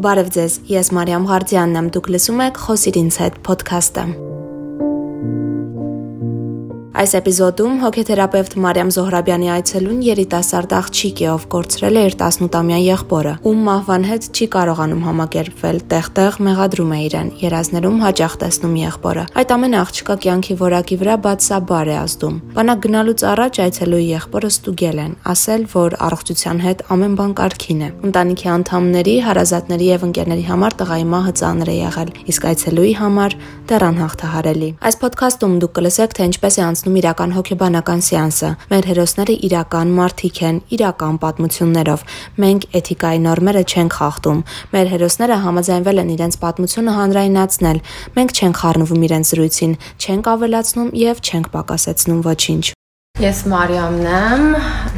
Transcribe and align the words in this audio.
Բարև 0.00 0.28
ձեզ։ 0.32 0.54
Ես 0.70 0.88
Մարիամ 0.96 1.26
Ղարդյանն 1.28 1.80
եմ։ 1.82 1.92
Դուք 1.92 2.10
լսում 2.14 2.42
եք 2.46 2.64
Խոսիր 2.64 3.00
ինձ 3.04 3.22
հետ 3.26 3.40
ոդքասթը։ 3.50 4.29
Այս 7.00 7.14
էպիզոդում 7.16 7.76
հոգեթերապևտ 7.80 8.54
Մարիամ 8.60 8.88
Զոհրաբյանի 8.92 9.48
այցելուն 9.54 10.00
երիտասարդ 10.04 10.72
աղջիկ 10.76 11.20
է, 11.24 11.28
ով 11.32 11.44
կորցրել 11.54 11.96
է 11.96 12.02
իր 12.10 12.16
18-ամյա 12.20 12.80
եղբորը, 12.84 13.32
ում 13.48 13.62
մահվան 13.70 14.04
հետ 14.10 14.26
չի 14.36 14.48
կարողանում 14.52 15.06
համակերպվել, 15.06 15.78
տեղտեղ 15.94 16.36
մեղադրում 16.44 16.92
է 16.92 16.98
իրեն, 17.06 17.30
երազներում 17.40 17.96
հաճախ 18.04 18.34
տեսնում 18.44 18.74
եղբորը։ 18.80 19.24
Այդ 19.40 19.54
ամեն 19.56 19.76
աղջկա 19.80 20.16
կյանքի 20.20 20.56
որակի 20.60 20.98
վրա 21.00 21.16
բացաբար 21.24 21.88
է 21.88 21.96
ազդում։ 22.04 22.36
Բանակ 22.60 22.84
գնալուց 22.84 23.24
առաջ 23.30 23.60
այցելուի 23.64 24.06
եղբորը 24.10 24.52
ստուգել 24.60 25.00
են, 25.00 25.16
ասել, 25.32 25.64
որ 25.72 25.96
առողջության 26.04 26.62
հետ 26.68 26.84
ամեն 27.00 27.16
բան 27.16 27.32
կարգին 27.40 27.80
է։ 27.80 27.90
Ընտանիքի 28.10 28.52
անդամների, 28.60 29.16
հարազատների 29.30 29.88
եւ 29.88 30.06
ընկերների 30.10 30.44
համար 30.50 30.78
տղայի 30.84 31.08
մահը 31.16 31.34
ծանր 31.40 31.70
է 31.70 31.76
եղել, 31.80 32.14
իսկ 32.34 32.46
այցելուի 32.50 32.94
համար 33.00 33.36
դեռ 33.70 33.84
անհաղթահարելի։ 33.86 34.70
Այս 34.90 34.96
ոդքասթում 35.00 35.58
դուք 35.62 35.74
կլսեք, 35.78 36.14
թե 36.18 36.26
ինչպես 36.30 36.56
է 36.58 36.62
անցնում 36.66 36.89
անցնում 36.90 36.98
իրական 37.00 37.32
հոգեբանական 37.36 38.00
սեանսը։ 38.02 38.48
Մեր 38.70 38.86
հերոսները 38.90 39.34
իրական 39.46 39.92
մարդիկ 39.94 40.40
են, 40.48 40.56
իրական 40.74 41.20
պատմություններով։ 41.22 42.02
Մենք 42.42 42.66
էթիկայի 42.80 43.20
նորմերը 43.26 43.62
չենք 43.70 43.94
խախտում։ 44.00 44.42
Մեր 44.74 44.90
հերոսները 44.94 45.38
համաձայնվել 45.46 46.02
են 46.02 46.12
իրենց 46.16 46.40
պատմությունը 46.42 46.96
հանրայնացնել։ 46.98 47.82
Մենք 48.18 48.36
չենք 48.40 48.60
խառնվում 48.64 49.06
իրենց 49.06 49.30
զրույցին, 49.30 49.78
չենք 50.02 50.34
ավելացնում 50.34 50.92
եւ 51.06 51.24
չենք 51.30 51.54
պակասեցնում 51.54 52.22
ոչինչ։ 52.26 52.79
Ես 53.20 53.42
Մարիամն 53.52 54.06
եմ, 54.08 54.44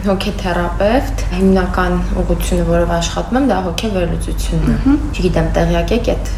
հոգեթերապևտ։ 0.05 1.23
Հիմնական 1.33 1.97
ուղղությունը, 2.21 2.67
որով 2.69 2.93
աշխատում 2.95 3.39
եմ, 3.41 3.49
դա 3.51 3.57
հոգեվերլուծությունն 3.65 4.77
է։ 4.77 4.95
Չգիտեմ, 5.11 5.49
տեղյակ 5.57 5.95
եք 5.97 6.11
այդ 6.13 6.31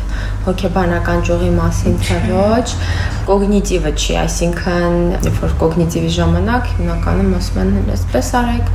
հոգեբանական 0.47 1.23
ճյուղի 1.29 1.51
մասին, 1.59 1.99
թե 2.07 2.17
ոչ։ 2.31 2.65
Կոգնիտիվը 3.29 3.93
չի, 4.01 4.17
այսինքն, 4.23 4.99
երբ 5.29 5.39
որ 5.45 5.55
կոգնիտիվի 5.61 6.13
ժամանակ 6.17 6.73
հիմնականում 6.73 7.37
ասում 7.41 7.63
են, 7.65 7.89
այսպես 7.99 8.31
արեք, 8.41 8.75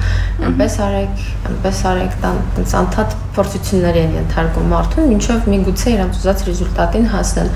այնպես 0.49 0.79
արեք, 0.85 1.23
այնպես 1.49 1.85
արեք, 1.89 2.17
տենց 2.25 2.75
անդադ 2.83 3.15
փորձություններ 3.37 4.03
են 4.05 4.17
ենթարկում 4.19 4.73
մարդուն, 4.73 5.13
ինչով 5.17 5.49
միգուցե 5.53 5.95
իրանց 5.97 6.19
ուզած 6.19 6.45
ռեզուլտատին 6.49 7.09
հասնեն 7.13 7.53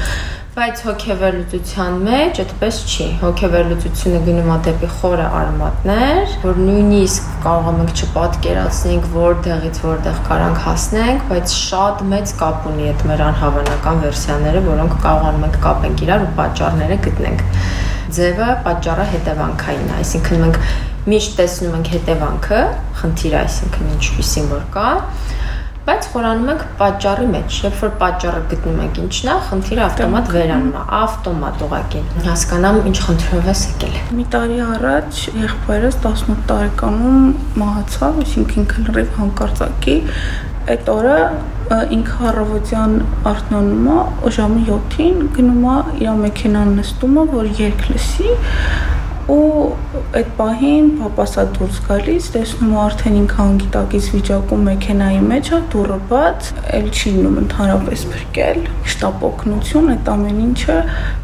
Բայց 0.54 0.82
հոգեվերլուծության 0.86 1.96
մեջ 2.06 2.40
այդպես 2.44 2.76
չի։ 2.86 3.06
Հոգեվերլուծությունը 3.23 4.20
գնում 4.28 4.50
է 4.54 4.58
դեպի 4.68 4.90
խորը 5.00 5.23
արմատներ, 5.40 6.36
որ 6.44 6.59
նույնիսկ 6.68 7.32
կարող 7.46 7.80
ենք 7.82 7.94
չպատկերացնենք 8.04 9.08
որտեղից 9.16 9.80
որտեղ 9.88 10.20
կարանք 10.30 10.62
հասնենք, 10.68 11.26
բայց 11.31 11.56
շատ 11.58 12.06
մեծ 12.14 12.36
կապ 12.44 12.68
ունի 12.70 12.86
այդ 12.92 13.02
մեր 13.09 13.26
անհավանական 13.31 14.06
վերսիաները, 14.06 14.64
որոնք 14.70 14.96
կարողանում 15.09 15.48
ենք 15.50 15.59
կապենք 15.66 16.06
իրար 16.06 16.28
ու 16.28 16.31
պատճառները 16.38 17.00
գտնենք։ 17.09 17.46
Ձևը 18.14 18.50
պատճառը 18.70 19.08
հետևանքային 19.18 19.90
է, 19.90 19.96
այսինքն 20.04 20.44
մենք 20.44 20.66
միշտ 21.09 21.40
տեսնում 21.42 21.78
ենք 21.80 21.90
հետևանքը, 21.98 22.62
խնդիրը, 23.02 23.40
այսինքն 23.42 23.90
ինչպեսին 23.98 24.54
որ 24.54 24.68
կա, 24.78 24.92
բայց 25.84 26.06
խորանում 26.14 26.50
ենք 26.53 26.62
պատճառի 26.80 27.26
մեջ։ 27.34 27.56
Երբ 27.64 27.81
որ 27.84 27.89
պատճառը 28.03 28.42
գտնում 28.53 28.78
ենք 28.84 29.00
ինչն 29.03 29.31
է, 29.34 29.34
խնդիրը 29.48 29.84
ավտոմատ 29.84 30.30
վերանում 30.36 30.78
է, 30.80 30.84
ավտոմատ 31.00 31.64
ուղակի։ 31.66 32.03
Հասկանամ 32.28 32.80
ինչ 32.92 32.95
խնդրով 33.08 33.50
ես 33.52 33.64
եկել։ 33.73 33.98
Մի 34.20 34.25
տարի 34.36 34.62
առաջ 34.67 35.20
եղբայրս 35.42 36.00
18 36.14 36.48
տարեկանում 36.53 37.28
մահացավ, 37.64 38.23
այսինքն 38.23 38.64
ինքը 38.64 38.86
լրիվ 38.88 39.12
հանկարծակի 39.20 39.98
այդ 40.64 40.90
օրը 40.94 41.16
ինքը 41.97 42.20
առավոտյան 42.30 42.94
արթնանում 43.34 43.88
է 43.91 44.31
ժամը 44.38 44.62
7-ին 44.69 45.18
գնում 45.35 45.66
է 45.74 45.75
իր 46.06 46.19
մեքենան 46.24 46.72
նստում 46.79 47.18
է 47.19 47.25
որ 47.34 47.50
երկ 47.59 47.84
լսի 47.91 48.29
ու 49.31 49.73
այդ 50.19 50.31
պահին 50.38 50.88
papas-ա 51.00 51.44
դուրս 51.56 51.78
գալիս, 51.88 52.25
տեսնում 52.34 52.73
արդեն 52.84 53.17
ինքը 53.22 53.39
անգիտակից 53.44 54.09
վիճակում 54.13 54.66
մեքենայի 54.67 55.22
մեջ 55.29 55.51
է, 55.53 55.59
դուռը 55.73 56.00
բաց, 56.11 56.50
էլ 56.79 56.89
չի 56.91 57.13
ունում 57.22 57.38
ընդհանրապես 57.44 58.06
փրկել, 58.13 58.59
շտապ 58.94 59.28
օգնություն, 59.29 59.91
այդ 59.94 60.11
ամեն 60.13 60.41
ինչը 60.44 60.78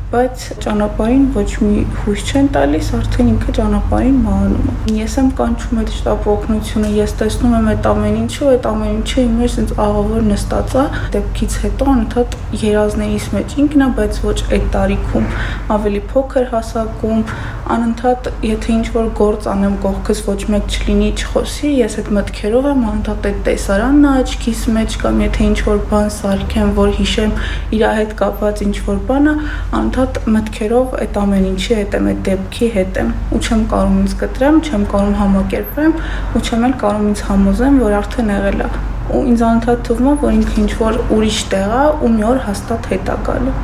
բայց 0.10 0.44
ճանապարհին 0.64 1.26
ոչ 1.36 1.50
մի 1.62 1.82
հույս 2.00 2.22
չեն 2.26 2.48
տալիս, 2.56 2.88
արդեն 2.98 3.28
ինքը 3.30 3.54
ճանապարհին 3.58 4.16
մահանում 4.24 4.70
է։ 4.70 4.94
Ես 4.98 5.18
եմ 5.22 5.28
կանչում 5.38 5.82
այդ 5.84 5.92
շտապ 5.94 6.26
օգնությունը, 6.34 6.90
ես 6.98 7.14
տեսնում 7.20 7.54
եմ 7.60 7.70
այդ 7.74 7.90
ամեն 7.90 8.18
ինչը, 8.24 8.48
այդ 8.50 8.66
ամեն 8.70 8.96
ինչը 8.96 9.20
իմ 9.22 9.36
մեջ 9.44 9.58
ինձ 9.62 9.74
աղավոր 9.86 10.26
նստած 10.30 10.74
է։ 10.80 10.86
Դեպքից 11.14 11.58
հետո 11.66 11.90
անընդհատ 11.94 12.38
երազներից 12.64 13.28
մեջ 13.38 13.56
ինքն 13.62 13.86
է, 13.86 13.90
բայց 14.00 14.20
ոչ 14.26 14.38
այդ 14.50 14.66
տարիքում, 14.74 15.30
ավելի 15.78 16.02
փոքր 16.10 16.50
հասակում, 16.58 17.22
անընդհատ 17.70 18.32
եթե 18.50 18.74
ինչ 18.80 18.88
որ 18.98 19.10
գործ 19.20 19.48
անեմ 19.54 19.76
կողքս 19.86 20.24
ոչ 20.26 20.40
մեկ 20.50 20.74
չլինի, 20.74 21.10
չխոսի, 21.22 21.70
ես 21.84 21.98
այդ 22.02 22.10
մտքերով 22.18 22.70
եմ 22.70 22.82
անընդհատ 22.90 23.28
այդ 23.30 23.40
տեսարանն 23.46 24.08
աչքիս 24.10 24.64
մեջ 24.80 24.98
կամ 25.04 25.22
եթե 25.28 25.50
ինչ 25.50 25.60
որ 25.70 25.84
բան 25.94 26.10
սարքեմ, 26.18 26.74
որ 26.80 26.94
հիշեմ 26.98 27.36
իր 27.78 27.86
հետ 28.00 28.16
կապված 28.24 28.64
ինչ 28.66 28.76
որ 28.90 29.00
բանը, 29.10 29.36
անընդհատ 29.70 29.99
անընդհատ 30.00 30.28
մտքերով 30.32 30.92
այդ 30.96 31.18
ամեն 31.20 31.46
ինչի 31.50 31.76
հետ 31.76 31.96
եմ, 31.98 32.06
այդ 32.10 32.20
դեպքի 32.28 32.68
հետ 32.76 33.00
եմ 33.02 33.10
ու 33.36 33.40
չեմ 33.40 33.64
կարող 33.72 33.96
ինձ 34.00 34.14
կտրեմ, 34.20 34.60
չեմ 34.64 34.86
կարող 34.94 35.18
համակերպեմ 35.20 35.96
ու 36.40 36.42
չեմ 36.46 36.64
էլ 36.68 36.76
կարող 36.84 37.04
ինձ 37.10 37.24
համոզեմ, 37.30 37.80
որ 37.84 37.96
արդեն 38.00 38.32
եղել 38.32 38.64
է։ 38.64 38.70
Ու 39.10 39.24
ինձ 39.30 39.44
անընդհատ 39.50 39.84
թվում 39.90 40.08
է, 40.08 40.14
որ 40.24 40.38
ինքը 40.40 40.56
ինչ 40.64 40.72
որ 40.80 41.00
ուրիշ 41.18 41.40
տեղ 41.52 41.76
է 41.80 41.84
ու 42.00 42.12
մի 42.16 42.26
օր 42.30 42.40
հաստատ 42.48 42.90
հետ 42.94 43.12
է 43.12 43.18
գալու 43.28 43.56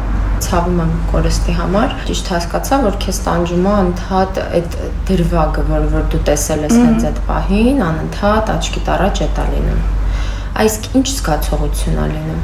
ցավում 0.46 0.82
եմ 0.84 0.92
կորստի 1.14 1.54
համար։ 1.56 1.94
Ճիշտ 2.10 2.32
հասկացա, 2.36 2.80
որ 2.84 2.98
քեզ 3.06 3.20
տանջում 3.26 3.70
է 3.72 3.76
ընդհանրად 3.86 4.42
այդ 4.60 4.76
դրվագը, 5.08 5.64
որը 5.72 5.88
որ 5.96 6.10
դու 6.12 6.22
տեսել 6.28 6.66
ես 6.68 6.76
հենց 6.82 7.08
այդ 7.12 7.22
պահին, 7.30 7.80
անընդհատ 7.88 8.52
աչքիդ 8.56 8.92
առաջ 8.98 9.24
է 9.24 9.30
տա 9.40 9.48
լինում։ 9.54 9.82
Այս 10.66 10.78
ինչ 11.00 11.08
զգացողություն 11.16 12.04
է 12.04 12.10
լինում 12.12 12.44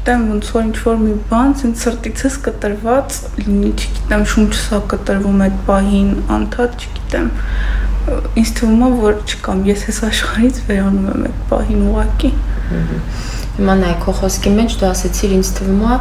չգիտեմ 0.00 0.22
ոնց 0.32 0.46
որ 0.54 0.62
ինչ 0.64 0.76
որ 0.80 1.00
մի 1.00 1.14
բան 1.28 1.50
ցենց 1.60 1.80
սրտիցս 1.84 2.36
կտրված 2.44 3.16
լինի, 3.36 3.72
չգիտեմ 3.76 4.22
շունչս 4.32 4.62
ա 4.72 4.78
կտրվում 4.92 5.42
այդ 5.44 5.58
պահին, 5.66 6.12
անդադ 6.36 6.76
չգիտեմ 6.80 7.26
ինձ 8.40 8.52
թվում 8.60 8.80
է 8.86 8.88
որ 9.02 9.18
չկամ 9.28 9.60
ես 9.68 9.84
այս 9.90 9.98
աշխարհից 10.08 10.60
վերանում 10.70 11.10
եմ 11.10 11.26
այդ 11.28 11.42
պահին 11.50 11.82
ուղակի 11.90 12.30
հիմա 13.60 13.74
նայ 13.82 13.92
քո 14.06 14.16
խոսքի 14.22 14.54
մեջ 14.56 14.78
դու 14.80 14.88
ասացիր 14.88 15.36
ինձ 15.36 15.52
թվում 15.60 15.84
է 15.84 15.98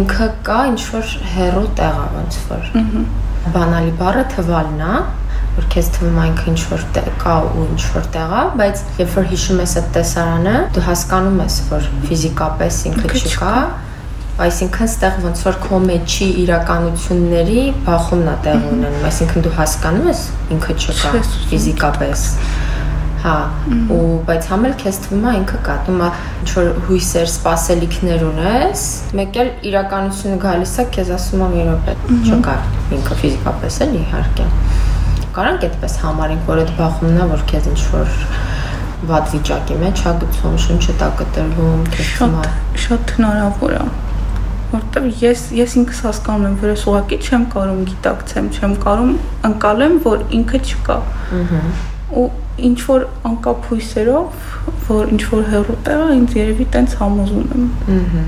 ինքը 0.00 0.28
կա 0.50 0.58
ինչ 0.72 0.82
որ 0.90 1.14
հերո 1.36 1.64
տեղա 1.78 2.06
ոնց 2.16 2.40
որ 2.50 2.70
բանալի 3.54 3.94
բառը 4.02 4.26
թվալն 4.34 4.82
է 4.90 4.96
որ 5.56 5.66
քեզ 5.72 5.88
թվում 5.96 6.16
այնք 6.20 6.40
ինչ 6.50 6.58
որ 6.68 6.82
կա 7.22 7.34
ու 7.48 7.64
ինչ 7.64 7.82
որ 7.94 8.06
տեղ 8.12 8.32
է, 8.36 8.42
բայց 8.60 8.80
երբ 9.00 9.12
որ 9.16 9.26
հիշում 9.30 9.60
ես 9.62 9.74
այդ 9.80 9.88
տեսարանը, 9.96 10.54
դու 10.76 10.84
հասկանում 10.86 11.38
ես, 11.42 11.56
որ 11.70 11.86
ֆիզիկապես 12.06 12.80
ինքը 12.90 13.12
չկա, 13.16 13.52
այսինքն 14.46 14.90
ստեղ 14.90 15.20
ոնց 15.24 15.42
որ 15.46 15.58
քո 15.64 15.78
մեջի 15.86 16.26
իրականությունների 16.42 17.62
բախումն 17.86 18.26
է 18.28 18.34
տեղ 18.46 18.66
ունենում, 18.68 19.04
այսինքն 19.08 19.44
դու 19.46 19.52
հասկանում 19.56 20.10
ես 20.10 20.24
ինքը 20.56 20.76
չկա 20.76 21.12
ֆիզիկապես։ 21.52 22.24
Հա, 23.26 23.36
ու 23.96 24.02
բայց 24.28 24.48
համել 24.52 24.74
քեզ 24.82 24.98
թվում 25.06 25.24
է 25.26 25.32
ինքը 25.38 25.60
կա, 25.66 25.76
դու 25.86 25.94
մա 25.96 26.10
ինչ 26.44 26.50
որ 26.52 26.68
հույսեր, 26.86 27.30
սпасելիքներ 27.32 28.26
ունես, 28.28 28.84
մեկ 29.18 29.38
էլ 29.42 29.50
իրականությունը 29.72 30.36
գալիս 30.44 30.74
է, 30.84 30.86
քեզ 30.94 31.14
ասում 31.16 31.46
է 31.46 31.48
մի 31.56 31.64
րոպե, 31.70 31.96
չկա 32.28 32.58
ինքը 33.00 33.18
ֆիզիկապես 33.24 33.80
էլ 33.86 33.96
իհարկե։ 34.04 34.50
Հա 34.52 34.95
կարանք 35.36 35.66
այդպես 35.66 35.94
համարենք, 36.06 36.48
որ 36.48 36.62
այդ 36.62 36.72
բախումն 36.80 37.20
է, 37.20 37.28
որ 37.32 37.44
քեզ 37.52 37.70
ինչ 37.72 37.80
որ 37.92 38.16
վատ 39.10 39.30
վիճակի 39.34 39.78
մեջ 39.82 40.02
է 40.06 40.12
գցում, 40.22 40.58
շունչը 40.64 40.96
տա 41.02 41.08
կտրվում, 41.20 41.86
քեզ 41.96 42.12
Շատ 42.86 43.16
հնարավոր 43.16 43.76
է 43.76 43.86
որտեվ 44.72 45.04
ես 45.20 45.42
ես 45.56 45.74
ինքս 45.80 46.00
հասկանում 46.06 46.46
եմ, 46.48 46.56
որ 46.62 46.72
ես 46.72 46.84
ուղղակի 46.90 47.18
չեմ 47.26 47.44
կարող 47.52 47.82
գիտակցեմ, 47.90 48.48
չեմ 48.56 48.74
կարող 48.82 49.12
անցալեմ, 49.48 49.94
որ 50.06 50.24
ինքը 50.38 50.60
չկա։ 50.66 50.96
Ահա։ 51.38 51.60
Ու 52.16 52.26
ինչ 52.66 52.78
որ 52.88 53.06
անկապ 53.30 53.70
հույսերով, 53.70 54.44
որ 54.90 55.14
ինչ 55.16 55.22
որ 55.30 55.48
հերո 55.54 55.80
տեղը 55.86 56.12
ինձ 56.16 56.36
երևի 56.40 56.68
տենց 56.76 56.96
համոզում 57.02 57.50
եմ, 57.56 57.66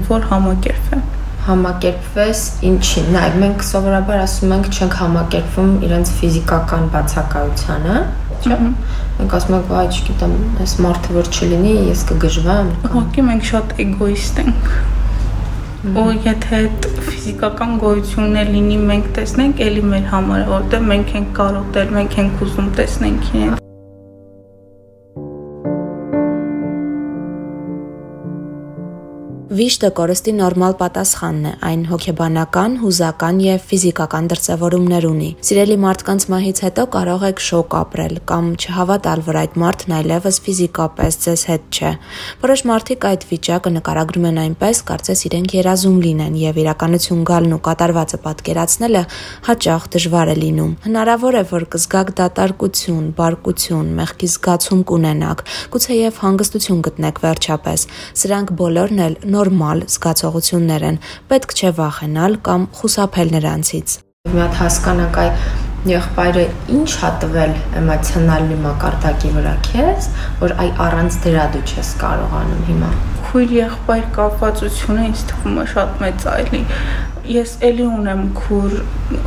որ 0.09 0.29
համակերպվեմ 0.33 1.07
համակերպվես 1.49 2.41
ինչի։ 2.69 3.03
Նայ, 3.15 3.29
մենք 3.43 3.63
սովորաբար 3.69 4.23
ասում 4.25 4.55
ենք 4.57 4.69
չենք 4.69 4.97
համակերպվում 5.01 5.71
իրենց 5.89 6.13
ֆիզիկական 6.19 6.89
բացակայությանը, 6.95 7.97
չէ՞։ 8.39 8.59
Մենք 9.19 9.37
ասում 9.39 9.57
ենք, 9.59 9.73
«Վայ, 9.73 9.87
չգիտեմ, 9.97 10.35
այս 10.65 10.75
մարդը 10.85 11.17
որ 11.17 11.31
չլինի, 11.33 11.75
ես 11.89 12.05
կգժվեմ»։ 12.13 12.71
Ուղղակի 12.89 13.25
մենք 13.29 13.49
շատ 13.49 13.75
էգոիստ 13.87 14.43
ենք։ 14.45 14.71
Ու 15.79 16.07
եթե 16.27 16.59
այդ 16.59 16.89
ֆիզիկական 17.09 17.77
գոյությունն 17.85 18.41
է 18.41 18.45
լինի, 18.49 18.81
մենք 18.91 19.09
տեսնենք, 19.19 19.63
ելի 19.69 19.87
մեր 19.95 20.11
համար, 20.13 20.45
որտեղ 20.51 20.85
մենք 20.93 21.17
ենք 21.23 21.33
կարոտել, 21.39 21.97
մենք 22.01 22.21
ենք 22.25 22.45
ուզում 22.49 22.71
տեսնենք 22.83 23.33
իրեն։ 23.33 23.68
Վիշտը 29.59 29.89
կորստի 29.99 30.33
նորմալ 30.39 30.75
պատասխանն 30.79 31.47
է, 31.49 31.53
այն 31.67 31.81
հոգեբանական, 31.89 32.75
հուզական 32.79 33.39
եւ 33.43 33.63
ֆիզիկական 33.71 34.27
դրսևորումներ 34.31 35.07
ունի։ 35.09 35.31
Սիրելի 35.49 35.79
մարդկանց 35.83 36.27
մահից 36.31 36.61
հետո 36.63 36.85
կարող 36.95 37.25
եք 37.29 37.43
շոկ 37.43 37.75
ապրել 37.79 38.15
կամ 38.29 38.51
չհավատալ, 38.55 39.23
որ 39.27 39.39
այդ 39.41 39.57
մարդն 39.63 39.95
այլևս 39.99 40.39
ֆիզիկապես 40.47 41.19
ձեզ 41.25 41.43
հետ 41.49 41.65
չէ։ 41.75 41.91
Որոշ 42.45 42.63
մարդիկ 42.71 43.07
այդ 43.09 43.27
վիճակը 43.33 43.73
նկարագրում 43.79 44.29
են 44.29 44.39
այնպես, 44.45 44.83
կարծես 44.93 45.25
իրենք 45.27 45.57
երազում 45.59 45.99
լինեն 46.07 46.39
եւ 46.39 46.63
իրականություն 46.63 47.27
գալն 47.33 47.57
ու 47.59 47.61
կատարվածը 47.67 48.23
պատկերացնելը 48.29 49.03
հաճախ 49.49 49.91
դժվար 49.99 50.29
է 50.29 50.37
լինում։ 50.39 50.73
Հնարավոր 50.87 51.35
է, 51.35 51.43
որ 51.51 51.69
կզգաք 51.75 52.15
դատարկություն, 52.23 53.11
բարկություն, 53.19 53.91
մեղքի 53.99 54.29
զգացում 54.39 54.87
կունենաք, 54.93 55.45
գուցեև 55.75 56.23
հանգստություն 56.29 56.83
գտնեք 56.89 57.23
վերջապես։ 57.27 57.87
Սրանք 58.23 58.55
բոլորն 58.59 59.05
էլ 59.09 59.19
նորմալ 59.49 59.87
զգացողություններ 59.89 60.83
են։ 60.89 60.99
Պետք 61.31 61.55
չէ 61.57 61.71
վախենալ 61.79 62.35
կամ 62.45 62.63
խուսափել 62.79 63.33
նրանցից։ 63.37 63.95
Մի 64.29 64.41
հատ 64.45 64.57
հասկանանք 64.61 65.19
այ 65.23 65.31
եղբայրը 65.89 66.45
ինչ 66.75 66.89
հա 67.01 67.11
տվել 67.23 67.53
էմոցիոնալի 67.81 68.57
մակարդակի 68.65 69.31
վրա 69.37 69.55
քեզ, 69.69 70.09
որ 70.43 70.55
այ 70.65 70.69
առանց 70.85 71.19
դրա 71.25 71.45
դու 71.55 71.63
չես 71.65 71.93
կարողանում 72.03 72.65
հիմա։ 72.69 72.91
Քույր 73.29 73.55
եղբայր 73.57 74.05
կապվածությունը 74.19 75.07
ինձ 75.09 75.25
թվում 75.31 75.57
է 75.63 75.67
շատ 75.73 75.97
մեծ 76.03 76.27
այլի 76.35 76.63
ես 77.33 77.53
էլի 77.69 77.85
ունեմ 77.89 78.23
քուր 78.37 78.75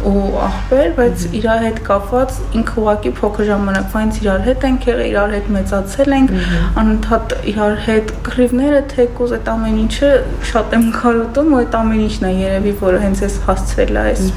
ու 0.10 0.24
աղբեր, 0.46 0.90
բայց 0.98 1.26
իր 1.38 1.48
հետ 1.62 1.80
կապված 1.88 2.40
ինքը 2.60 2.76
ուղակի 2.82 3.12
փոքր 3.20 3.48
ժամանակվա 3.50 4.04
ինձ 4.06 4.20
իրար 4.22 4.44
հետ 4.48 4.66
ենք 4.70 4.88
եղել, 4.90 5.10
իրար 5.12 5.36
հետ 5.36 5.50
մեծացել 5.56 6.16
ենք, 6.18 6.34
անընդհատ 6.82 7.36
իրար 7.52 7.78
հետ 7.88 8.14
կռիվները 8.28 8.82
թեկուզ 8.96 9.36
այդ 9.38 9.52
ամեն 9.56 9.80
ինչը 9.86 10.12
շատ 10.52 10.76
եմ 10.78 10.86
կարոտում, 10.98 11.52
ու 11.52 11.62
այդ 11.62 11.80
ամեն 11.82 12.04
ինչն 12.08 12.28
է 12.32 12.34
երևի, 12.42 12.76
որը 12.82 13.02
հենց 13.06 13.24
էս 13.30 13.40
հասցրել 13.48 14.02
այս։ 14.02 14.28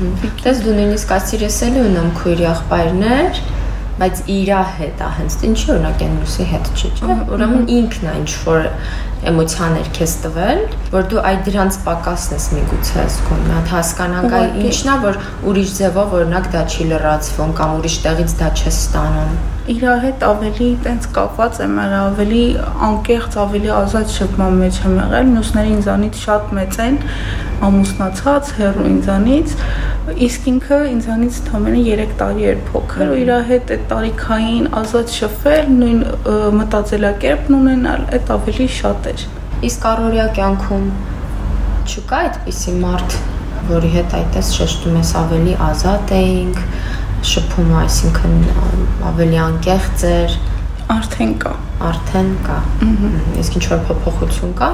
Դες 0.45 0.65
դու 0.65 0.79
նույնիսկ 0.81 1.15
ասիր 1.19 1.45
ես 1.49 1.61
էլի 1.69 1.85
ունեմ 1.89 2.11
քույր 2.21 2.45
աղբայրներ, 2.55 3.45
բայց 3.95 4.21
իրա 4.35 4.61
հետ 4.75 5.03
է 5.07 5.09
հենց 5.17 5.35
ինչի 5.49 5.69
օրինակ 5.75 6.01
են 6.03 6.15
լուսի 6.19 6.47
հետ 6.51 6.71
չի 6.75 6.89
չէ 6.99 7.17
ուրեմն 7.35 7.69
ինքն 7.75 8.09
է 8.11 8.15
ինչ 8.21 8.33
որ 8.43 8.65
էմոցիաներ 9.31 9.89
քեզ 9.99 10.15
տվել, 10.25 10.61
որ 10.95 11.09
դու 11.13 11.23
այդ 11.31 11.43
դրանց 11.49 11.81
պակասն 11.87 12.37
ես 12.37 12.47
միգուցե 12.59 13.07
զգում։ 13.15 13.43
Մի 13.47 13.57
հատ 13.57 13.73
հասկանանք 13.75 14.37
այ 14.41 14.47
ինչն 14.69 14.93
է, 14.95 14.99
որ 15.07 15.19
ուրիշ 15.53 15.75
ձևով 15.81 16.15
օրինակ 16.21 16.53
դա 16.55 16.69
չի 16.75 16.89
լրացվում 16.93 17.59
կամ 17.63 17.77
ուրիշ 17.81 17.99
տեղից 18.05 18.39
դա 18.45 18.55
չես 18.55 18.81
ստանում 18.85 19.37
իր 19.65 19.85
հետ 19.97 20.25
ավելի 20.29 20.67
տենց 20.85 21.07
կապված 21.17 21.59
եմ 21.65 21.77
եղել, 21.81 21.95
ավելի 22.05 22.41
անկեղծ, 22.85 23.37
ավելի 23.41 23.71
ազատ 23.73 24.11
շփման 24.13 24.59
մեջ 24.61 24.81
եմ 24.85 24.97
եղել, 24.99 25.31
մյուսները 25.31 25.71
ինձանից 25.75 26.19
շատ 26.21 26.51
մեծ 26.59 26.77
են, 26.85 26.99
ամուսնացած, 27.65 28.51
հեռու 28.59 28.85
ինձանից, 28.91 29.55
իսկ 30.27 30.49
ինքը 30.53 30.81
ինձանից 30.91 31.39
թամենը 31.49 31.81
3 31.87 32.13
տարի 32.21 32.47
էր 32.51 32.61
փոքր 32.69 33.15
ու 33.15 33.17
իր 33.23 33.33
հետ 33.49 33.73
այդ 33.73 33.87
տարիքային 33.95 34.67
ազատ 34.85 35.15
շփվել, 35.17 35.73
նույն 35.81 36.03
մտածելակերպն 36.61 37.57
ունենալ, 37.63 38.05
այդ 38.19 38.35
ավելի 38.37 38.69
շատ 38.75 39.09
էր։ 39.15 39.25
Իսկ 39.71 39.87
առօրյա 39.91 40.27
կյանքում 40.37 40.87
չկա 41.85 42.19
այդպիսի 42.25 42.75
մարդ, 42.83 43.17
որի 43.69 43.91
հետ 43.95 44.15
այդպես 44.19 44.51
շեշտում 44.59 44.99
ես 45.01 45.13
ավելի 45.21 45.55
ազատ 45.69 46.13
էինք, 46.19 46.61
շփում, 47.31 47.71
այսինքն 47.81 48.35
ավելի 49.11 49.39
անկեղծ 49.45 50.05
էր, 50.11 50.37
արդեն 50.95 51.35
կա, 51.45 51.53
արդեն 51.89 52.31
կա։ 52.45 52.59
Իսկ 53.41 53.59
ինչ 53.61 53.65
որ 53.71 53.85
փոփոխություն 53.89 54.55
կա, 54.59 54.71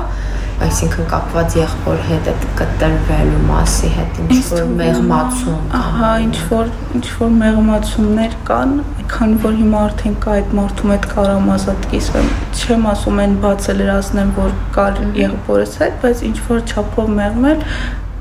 այսինքն 0.61 1.07
կապված 1.11 1.55
եղբոր 1.57 2.01
հետ 2.07 2.27
այդ 2.31 2.43
կտրվելու 2.59 3.39
մասի 3.49 3.91
հետ 3.95 4.19
ինչ 4.25 4.41
որ 4.51 4.67
մեղմացում 4.81 5.71
Ահա, 5.79 6.11
ինչ 6.25 6.41
որ 6.51 6.73
ինչ 6.99 7.05
որ 7.21 7.31
մեղմացումներ 7.41 8.37
կան, 8.51 8.75
քանի 9.15 9.39
որ 9.45 9.57
հիմա 9.61 9.81
արդեն 9.89 10.19
կա 10.25 10.35
այդ 10.41 10.53
մարդու 10.59 10.91
հետ 10.91 11.09
կարամ 11.15 11.49
ազատ 11.55 11.89
կիսվեմ։ 11.95 12.29
Չեմ 12.61 12.87
ասում 12.91 13.23
են 13.25 13.39
բացը 13.45 13.77
լրացնեմ, 13.81 14.35
որ 14.41 14.53
կար 14.77 15.01
եղբորս 15.21 15.75
հետ, 15.81 15.97
բայց 16.05 16.23
ինչ 16.31 16.37
որ 16.51 16.63
չափով 16.71 17.11
մեղմել 17.21 17.65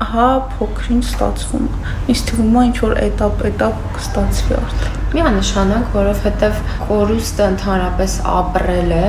հա 0.05 0.27
փոքրինչ 0.57 1.03
ստացվում 1.05 1.65
է։ 1.65 1.91
Ինձ 2.11 2.21
թվում 2.29 2.55
է 2.59 2.63
ինչ 2.69 2.75
որ 2.83 2.95
этап 3.05 3.43
этап 3.49 3.83
կստացվի 3.95 4.55
արդեն։ 4.59 4.97
Միանշանակ, 5.15 5.85
որովհետև 5.95 6.57
կորուստը 6.89 7.45
ընդհանրապես 7.51 8.15
ապրելը, 8.31 9.03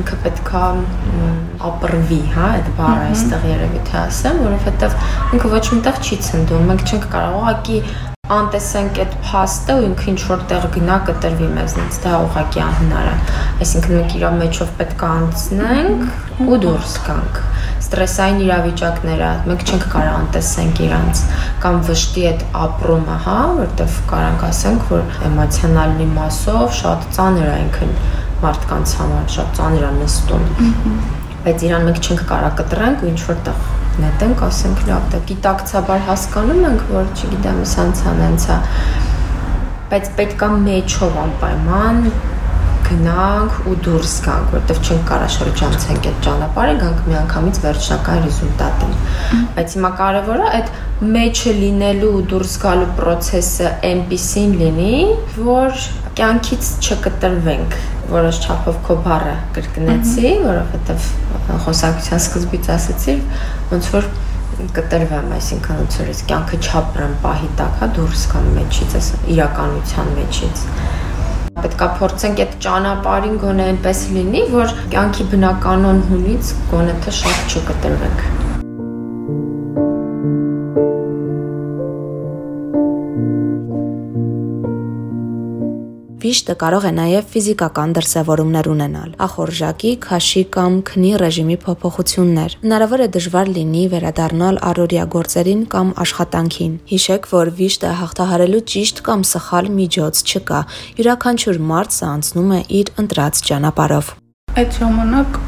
ինքը 0.00 0.18
պետքա 0.24 0.64
ապրվի, 1.68 2.18
հա, 2.34 2.48
այդ 2.56 2.72
բառը 2.80 3.04
այստեղ 3.12 3.46
երևի 3.52 3.84
թե 3.90 4.00
ասեմ, 4.00 4.42
որովհետև 4.48 4.98
ինքը 5.38 5.52
ոչ 5.54 5.64
միտեղ 5.76 6.02
չի 6.02 6.20
ցնդում։ 6.26 6.66
Մենք 6.72 6.84
չենք 6.90 7.08
կարող 7.14 7.38
ուղղակի 7.44 7.78
անտեսենք 8.34 8.98
այդ 9.02 9.16
փաստը 9.24 9.74
ու 9.76 9.82
ինքը 9.84 10.06
ինչ 10.10 10.20
որտեղ 10.30 10.62
գնա 10.74 10.94
կտրվի 11.08 11.48
մեզնից 11.58 11.98
դա 12.04 12.12
ուղղակի 12.24 12.62
անհնար 12.64 13.10
է 13.10 13.16
այսինքն 13.64 13.96
մենք 13.98 14.14
իր 14.16 14.24
մեջով 14.38 14.70
պետք 14.78 15.04
է 15.04 15.10
անցնենք 15.14 16.46
ու 16.48 16.60
դուրս 16.64 16.94
գանք 17.04 17.42
ստրեսային 17.79 18.39
իրավիճակները 18.45 19.29
մենք 19.49 19.65
չենք 19.69 19.85
կարող 19.93 20.15
անտեսենք 20.19 20.81
իրանց 20.85 21.21
կամ 21.63 21.79
վշտի 21.89 22.25
այդ 22.29 22.45
ապրումը, 22.65 23.17
հա, 23.25 23.37
որտեվ 23.59 23.97
կարանք 24.11 24.45
ասենք, 24.49 24.85
որ 24.93 25.17
էմոցիոնալի 25.29 26.07
մասով 26.19 26.65
շատ 26.79 27.07
ծանր 27.17 27.49
է 27.49 27.57
ինքն 27.63 27.93
մարդկանց 28.43 28.95
համար, 28.99 29.27
շատ 29.35 29.53
ծանր 29.59 29.85
է 29.89 29.91
նստում։ 29.99 30.49
Բայց 31.39 31.67
իրան 31.69 31.85
մենք 31.89 32.01
չենք 32.03 32.25
կարող 32.29 32.57
կտրենք 32.59 33.03
ու 33.03 33.09
ինչ 33.09 33.21
որտեղ 33.29 33.67
նետենք, 33.99 34.41
ասենք 34.49 34.83
լավ, 34.89 35.07
դա 35.13 35.19
գիտակցաբար 35.29 36.03
հասկանում 36.09 36.65
ենք, 36.69 36.83
որ 36.93 37.09
չգիտեմ, 37.19 37.63
սանցան 37.73 38.21
հենցա 38.25 38.59
բայց 39.89 40.09
պետքա 40.19 40.47
մեջով 40.63 41.15
անպայման 41.17 41.95
գնանք 42.89 43.57
ու 43.69 43.75
դուրս 43.85 44.13
գանք, 44.25 44.53
որտեվ 44.55 44.79
չենք 44.85 45.03
կարա 45.09 45.27
շրջանցենք 45.35 46.07
այդ 46.09 46.19
ճանապարհը, 46.25 46.75
գանք 46.83 47.03
միանգամից 47.09 47.59
վերջնական 47.65 48.21
ռեզուլտատին։ 48.25 48.95
Բայց 49.57 49.75
հիմա 49.77 49.91
կարևորը 49.99 50.49
այդ 50.59 50.71
մեջը 51.15 51.53
լինելու 51.59 52.11
ու 52.19 52.23
դուրս 52.33 52.55
գալու 52.63 52.89
process-ը 52.99 53.71
այնպեսին 53.89 54.55
լինի, 54.63 54.95
որ 55.45 55.83
կյանքից 56.19 56.71
չկտրվենք 56.83 57.77
որոշ 58.09 58.39
չափով 58.43 58.79
քո 58.87 58.95
բառը 59.05 59.35
կրկնեցի, 59.55 60.31
որովհետև 60.43 61.09
խոսակցության 61.65 62.23
սկզբից 62.23 62.69
ասացի, 62.73 63.15
ոնց 63.69 63.89
որ 63.93 64.07
կտրվեմ, 64.75 65.29
այսինքն 65.37 65.77
ոնց 65.83 65.99
որ 66.01 66.09
ես 66.09 66.23
կյանքը 66.31 66.59
չապրեմ 66.65 67.13
պահի 67.23 67.51
տակ, 67.59 67.77
հա 67.79 67.89
դուրս 67.99 68.23
գամ 68.33 68.49
մեջից, 68.57 68.95
այս 68.99 69.11
իրականության 69.35 70.09
մեջից 70.17 70.63
պետքա 71.65 71.87
փորձենք 72.01 72.43
այդ 72.45 72.59
ճանապարհին 72.65 73.39
գոնե 73.45 73.65
այնպես 73.69 74.03
լինի, 74.17 74.45
որ 74.57 74.77
կյանքի 74.93 75.31
բնականon 75.33 76.05
հունից 76.11 76.53
գոնե 76.73 77.01
թե 77.05 77.17
շատ 77.23 77.57
չկտրվենք։ 77.59 78.48
Վիշտը 86.29 86.53
կարող 86.61 86.83
է 86.85 86.89
նաև 86.93 87.29
ֆիզիկական 87.33 87.93
դրսևորումներ 87.97 88.67
ունենալ՝ 88.69 89.13
ախորժակի, 89.25 89.93
քաշի 90.03 90.43
կամ 90.53 90.75
քնի 90.89 91.13
ռեժիմի 91.21 91.57
փոփոխություններ։ 91.63 92.55
Հնարավոր 92.65 93.03
է 93.05 93.07
դժվար 93.15 93.51
լինի 93.55 93.83
վերադառնալ 93.95 94.61
առօրյա 94.69 95.07
գործերին 95.17 95.65
կամ 95.73 95.93
աշխատանքին։ 96.05 96.73
Հիշեք, 96.93 97.29
որ 97.33 97.53
վիշտը 97.57 97.97
հաղթահարելու 98.05 98.63
ճիշտ 98.77 99.05
կամ 99.09 99.27
սխալ 99.33 99.71
միջոց 99.79 100.25
չկա։ 100.29 100.59
Յուրաքանչյուր 101.01 101.63
մարդ 101.73 102.01
անցնում 102.13 102.51
է 102.59 102.65
իր 102.81 102.93
ընտրած 103.05 103.47
ճանապարհով։ 103.49 104.13
Այդ 104.59 104.77
ժամանակ 104.83 105.41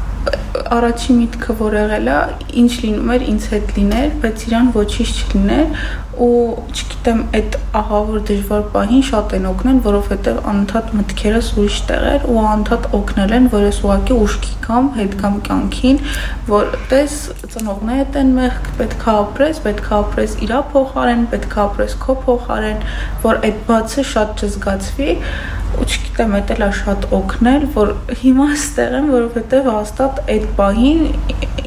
առաջի 0.72 1.14
միտքը 1.18 1.54
որ 1.58 1.74
եղել 1.78 2.08
է, 2.12 2.18
ինչ 2.62 2.70
լինում 2.82 3.10
էր, 3.14 3.24
ինձ 3.32 3.46
հետ 3.52 3.72
լիներ, 3.76 4.12
բայց 4.22 4.44
իրան 4.48 4.68
ոչինչ 4.76 5.12
չլիներ 5.22 5.86
ու 6.22 6.28
չգիտեմ, 6.72 7.20
այդ 7.38 7.56
ահավոր 7.80 8.18
դժվար 8.28 8.64
պահին 8.74 9.04
շատ 9.08 9.34
են 9.38 9.46
օգնել, 9.48 9.78
որովհետև 9.86 10.40
անընդհատ 10.52 10.90
մտքերս 10.98 11.48
ուրիշ 11.62 11.78
տեղեր 11.88 12.26
ու 12.28 12.36
անընդհատ 12.42 12.88
օգնել 12.98 13.34
են, 13.38 13.48
որ 13.54 13.64
ես 13.66 13.80
ուղակի 13.86 14.18
ուշքի 14.26 14.54
կամ 14.66 14.90
հետ 14.98 15.16
կամ 15.22 15.38
կյանքին, 15.48 16.02
որ 16.52 16.76
տես 16.92 17.16
ծնողներդ 17.56 18.20
են 18.22 18.34
մեղք, 18.36 18.70
պետք 18.82 19.08
է 19.08 19.16
ապրես, 19.22 19.62
պետք 19.66 19.88
է 19.88 19.96
ապրես 20.02 20.36
իրա 20.46 20.60
փոխարեն, 20.76 21.26
պետք 21.32 21.56
է 21.56 21.62
ապրես 21.64 21.98
քո 22.04 22.18
փոխարեն, 22.28 22.86
որ 23.24 23.42
այդ 23.48 23.64
բացը 23.72 24.06
շատ 24.12 24.46
չզգացվի 24.46 25.10
ու 25.72 25.88
չգիտեմ, 25.88 26.11
դա 26.22 26.54
էլ 26.54 26.62
է 26.62 26.68
շատ 26.78 27.06
օգնել, 27.16 27.64
որ 27.74 27.90
հիմա 28.20 28.46
ստեղ 28.54 28.94
եմ, 28.98 29.08
որովհետև 29.12 29.68
հաստատ 29.72 30.20
այդ 30.34 30.46
պահին 30.58 31.00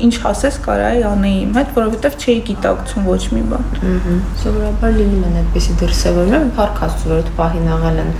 ինչ 0.05 0.15
ասես 0.31 0.59
կարայի 0.65 1.03
անեի 1.09 1.41
իմ 1.43 1.59
հետ, 1.59 1.73
որովհետև 1.75 2.17
չէի 2.21 2.37
գիտակցում 2.49 3.09
ոչ 3.09 3.21
մի 3.35 3.43
բան։ 3.51 3.67
Ահա 3.91 4.15
Սովորաբար 4.43 4.95
լինում 4.99 5.27
են 5.29 5.37
այդպիսի 5.41 5.77
դրսևորումներ, 5.81 6.47
փառք 6.59 6.81
Աստծո, 6.87 7.11
որ 7.15 7.31
պահին 7.39 7.69
աղել 7.75 8.01
են 8.05 8.15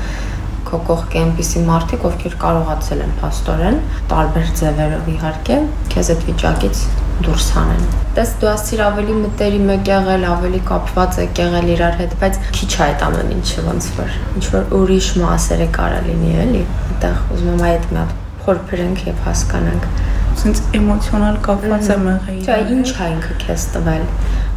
քո 0.66 0.82
կողքի 0.90 1.20
այնպիսի 1.24 1.66
մարդիկ, 1.70 2.06
ովքեր 2.10 2.38
կարողացել 2.42 3.04
են 3.06 3.18
փաստորեն 3.22 3.82
տարբեր 4.12 4.54
ձևերով 4.62 5.12
իհարկե 5.16 5.60
քեզ 5.94 6.14
այդ 6.16 6.30
վիճակից 6.32 6.86
դուրս 7.24 7.48
հանեն։ 7.56 7.86
Դες 8.16 8.32
դու 8.42 8.50
ասիր 8.52 8.82
ավելի 8.86 9.16
մտերի 9.22 9.62
մեկ 9.70 9.90
եղել, 9.92 10.26
ավելի 10.32 10.60
կապված 10.68 11.20
եք 11.24 11.42
եղել 11.42 11.70
իրար 11.76 11.96
հետ, 12.02 12.16
բայց 12.22 12.40
քիչ 12.58 12.70
է 12.76 12.82
այդ 12.86 13.06
ամեն 13.08 13.32
ինչը 13.36 13.64
ոնց 13.66 13.88
որ 14.00 14.14
ինչ 14.36 14.44
որ 14.56 14.76
ուրիշ 14.80 15.10
մասերը 15.24 15.68
կարա 15.80 16.02
լինի, 16.10 16.32
էլի։ 16.46 16.64
Այդտեղ 16.86 17.22
ուզում 17.36 17.52
եմ 17.56 17.66
այդ 17.70 17.88
մի 17.96 18.00
հատ 18.02 18.16
փորփրենք 18.46 19.06
եւ 19.10 19.22
հասկանանք։ 19.26 19.88
Սենց 20.36 20.60
էմոցիոնալ 20.78 21.38
կապված 21.46 21.92
եմ 21.96 22.08
եղել։ 22.12 22.42
Չէ, 22.46 22.58
ինչ 22.76 22.90
է 22.92 23.08
ինքը 23.16 23.38
քեզ 23.46 23.66
տվել, 23.76 24.04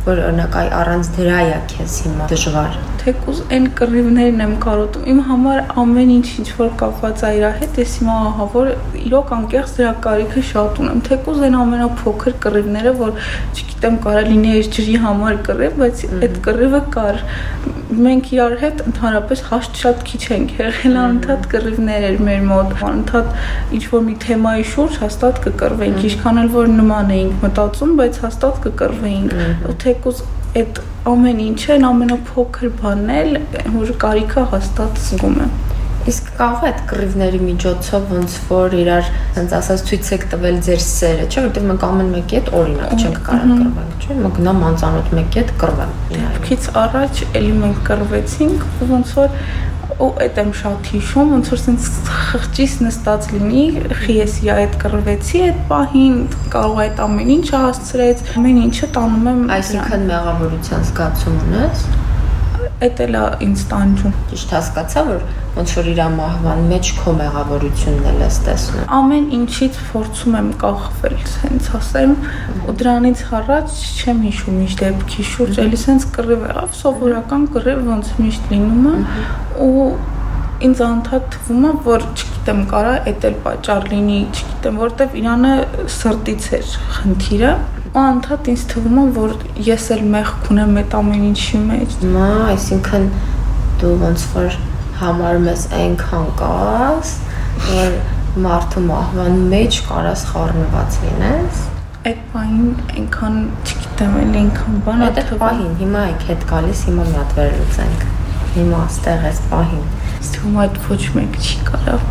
որ 0.08 0.24
օրինակ 0.28 0.62
այ 0.62 0.68
առանց 0.82 1.12
դրա 1.18 1.42
է 1.48 1.58
քեզ 1.74 1.98
հիմա 2.06 2.30
դժվար 2.34 2.80
թեկուզ 3.08 3.38
այն 3.54 3.66
կռիվներն 3.78 4.42
եմ 4.44 4.54
կարոտում։ 4.60 5.04
Իմ 5.12 5.20
համար 5.28 5.60
ամեն 5.80 6.10
ինչ 6.12 6.26
ինչ 6.42 6.48
որ 6.58 6.72
կապված 6.82 7.22
է 7.24 7.30
իր 7.38 7.46
հետ, 7.60 7.78
ես 7.80 7.94
հիմա 8.00 8.16
ահա 8.28 8.46
որ 8.54 8.70
իրոք 9.04 9.32
անկեղծ 9.38 9.72
դրա 9.78 9.92
կարիքը 10.06 10.42
շատ 10.50 10.80
ունեմ։ 10.82 11.02
Թեկուզ 11.08 11.42
այն 11.48 11.58
ամենափոքր 11.62 12.36
կռիվները, 12.44 12.94
որ 13.00 13.14
չգիտեմ, 13.54 13.98
կարա 14.04 14.24
լինի 14.28 14.54
իր 14.58 14.70
ջրի 14.76 14.96
համար 15.06 15.40
կռիվ, 15.48 15.78
բայց 15.84 16.04
այդ 16.18 16.40
կռիվը 16.48 16.82
կար։ 16.98 17.22
Մենք 17.88 18.26
իրար 18.34 18.54
հետ 18.60 18.80
ընդհանրապես 18.84 19.42
հաշտ 19.48 19.78
շատ 19.80 20.02
քիչ 20.08 20.20
ենք 20.34 20.50
եղել, 20.58 20.96
անընդհատ 21.02 21.46
կռիվներ 21.54 22.04
էր 22.08 22.18
մեր 22.26 22.42
մոտ, 22.48 22.74
անընդհատ 22.88 23.30
ինչ 23.78 23.84
որ 23.92 24.02
մի 24.08 24.16
թեմայի 24.24 24.66
շուրջ 24.72 24.98
հաստատ 25.04 25.40
կկռվենք, 25.46 26.02
ինչքան 26.08 26.40
էլ 26.42 26.50
որ 26.58 26.68
նման 26.74 27.14
էինք 27.16 27.46
մտածում, 27.46 27.94
բայց 28.02 28.20
հաստատ 28.26 28.60
կկռվեինք։ 28.66 29.38
Թեկուզ 29.86 30.20
այդ 30.58 30.82
ամեն 31.14 31.40
ինչը 31.46 31.72
այն 31.78 31.88
ամենափոքր 31.88 32.76
բանն 32.82 33.16
էլ 33.16 33.34
որ 33.78 33.96
կարիքը 34.04 34.46
հաստատ 34.52 35.02
զգում 35.08 35.42
եմ 35.46 35.67
Իսկ 36.08 36.28
կարող 36.38 36.62
է 36.62 36.68
այդ 36.68 36.78
կռիվների 36.88 37.38
միջոցով 37.44 38.12
ոնց 38.14 38.34
որ 38.48 38.74
իրար 38.78 39.08
հենց 39.36 39.54
ասած 39.58 39.82
ցույց 39.88 40.10
եք 40.16 40.26
տվել 40.32 40.60
ձեր 40.68 40.82
սերը, 40.84 41.26
չէ՞, 41.28 41.42
որտեղ 41.48 41.66
մենք 41.68 41.86
ամեն 41.88 42.12
մեկի 42.14 42.38
հետ 42.38 42.50
օրինակ 42.58 42.94
չենք 42.98 43.18
կարող 43.28 43.50
կռվենք, 43.58 44.06
չէ՞։ 44.08 44.16
Մենք 44.22 44.38
գնամ 44.38 44.62
անծանոթ 44.68 45.10
մեկի 45.18 45.42
հետ 45.42 45.52
կռվեմ։ 45.62 45.92
Դեպքից 46.14 46.68
առաջ 46.84 47.22
էլի 47.42 47.52
մենք 47.58 47.82
կռվեցինք, 47.88 48.64
ոնց 48.94 49.12
որ 49.18 49.36
ու 49.98 50.08
այդ 50.22 50.36
եմ 50.38 50.50
շատ 50.54 50.88
հիշում, 50.94 51.30
ոնց 51.34 51.48
որ 51.50 51.60
sense 51.62 52.10
խղճիս 52.28 52.74
նստած 52.86 53.30
լինի, 53.34 53.62
խիեսի 54.02 54.50
այդ 54.54 54.76
կռվեցի 54.84 55.40
այդ 55.48 55.62
պահին, 55.72 56.20
կարող 56.54 56.82
այդ 56.84 57.02
ամեն 57.08 57.32
ինչը 57.34 57.62
հասցրեց, 57.64 58.22
ամեն 58.38 58.60
ինչը 58.68 58.90
տանում 58.98 59.32
եմ 59.32 59.42
այսինքն 59.58 60.06
մեղավորության 60.12 60.86
զգացում 60.92 61.40
ունես 61.48 61.88
Էդ 62.78 63.00
էլա 63.02 63.20
ինձ 63.42 63.62
տանջում։ 63.72 64.12
Ճիշտ 64.30 64.52
հասկացա, 64.54 65.02
որ 65.08 65.22
ոնց 65.58 65.72
որ 65.74 65.88
իր 65.90 66.00
մահվան 66.14 66.60
մեջ 66.70 66.88
քո 67.00 67.12
մեղավորությունն 67.18 68.04
էլ 68.08 68.20
ես 68.22 68.36
տեսնում։ 68.46 68.84
Ամեն 68.94 69.24
ինչից 69.38 69.78
փորձում 69.88 70.36
եմ 70.38 70.50
կախվել, 70.62 71.16
հենց 71.42 71.70
ասեմ, 71.78 72.12
ու 72.68 72.74
դրանից 72.82 73.22
առաջ 73.38 73.80
չեմ 73.98 74.20
հիշում 74.28 74.60
ինչ 74.64 74.76
դեպքի 74.82 75.26
շուրջ, 75.32 75.58
էլի 75.64 75.80
սենց 75.82 76.06
կռիվ 76.14 76.44
եղավ, 76.46 76.76
սովորական 76.78 77.48
կռիվ 77.56 77.82
ոնց 77.88 78.12
միշտ 78.22 78.54
լինում 78.54 78.86
է 78.92 78.94
ու 79.66 79.88
ինձ 80.68 80.80
անդադ 80.82 81.26
թվում 81.34 81.66
է, 81.66 81.72
որ 81.88 82.06
չգիտեմ, 82.08 82.62
կարա 82.70 82.94
էդ 83.10 83.26
էլ 83.28 83.36
պատճառ 83.44 83.84
լինի, 83.92 84.22
չգիտեմ, 84.38 84.80
որտեվ 84.82 85.18
Իրանը 85.18 85.52
սրտից 85.98 86.48
էր 86.58 86.72
խնդիրը, 86.96 87.52
ու 87.88 88.00
անդադ 88.04 88.50
ինձ 88.54 88.64
թվում 88.72 88.98
է, 88.98 89.04
որ 89.18 89.36
ես 89.68 89.86
էլ 89.94 90.02
մեղք 90.16 90.50
ունեմ 90.54 90.80
այդ 90.82 90.98
ամեն 90.98 91.28
ինչի 91.28 91.62
մեջ։ 91.68 91.94
Մա, 92.16 92.32
այսինքն 92.56 93.06
դու 93.78 93.94
ոնց 94.02 94.26
որ 94.34 94.58
համարում 95.02 95.48
ես 95.52 95.64
այնքան 95.78 96.28
կաս, 96.42 97.14
որ 97.68 97.98
մարդու 98.48 98.84
մահվան 98.88 99.40
մեջ 99.54 99.80
կարաս 99.88 100.24
խառնված 100.32 101.00
լինես 101.06 101.66
այդ 102.08 102.20
բանին 102.32 102.68
այնքան 102.94 103.38
չգիտեմ, 103.68 104.12
էլ 104.22 104.36
այնքան 104.42 104.76
բան 104.86 105.02
է 105.04 105.08
թվային։ 105.18 105.72
Հիմա 105.80 106.04
եք 106.12 106.26
հետ 106.28 106.44
գալիս, 106.52 106.84
հիմա 106.88 107.06
մի 107.08 107.16
հատ 107.18 107.34
վերլուծենք։ 107.38 108.04
Հիմա 108.54 108.82
աստեղ 108.86 109.26
էս 109.28 109.40
պահին 109.50 109.88
Թվում 110.38 110.58
այդ 110.62 110.76
ոչ 110.86 111.00
մեկ 111.14 111.36
չի 111.42 111.56
կարող։ 111.66 112.02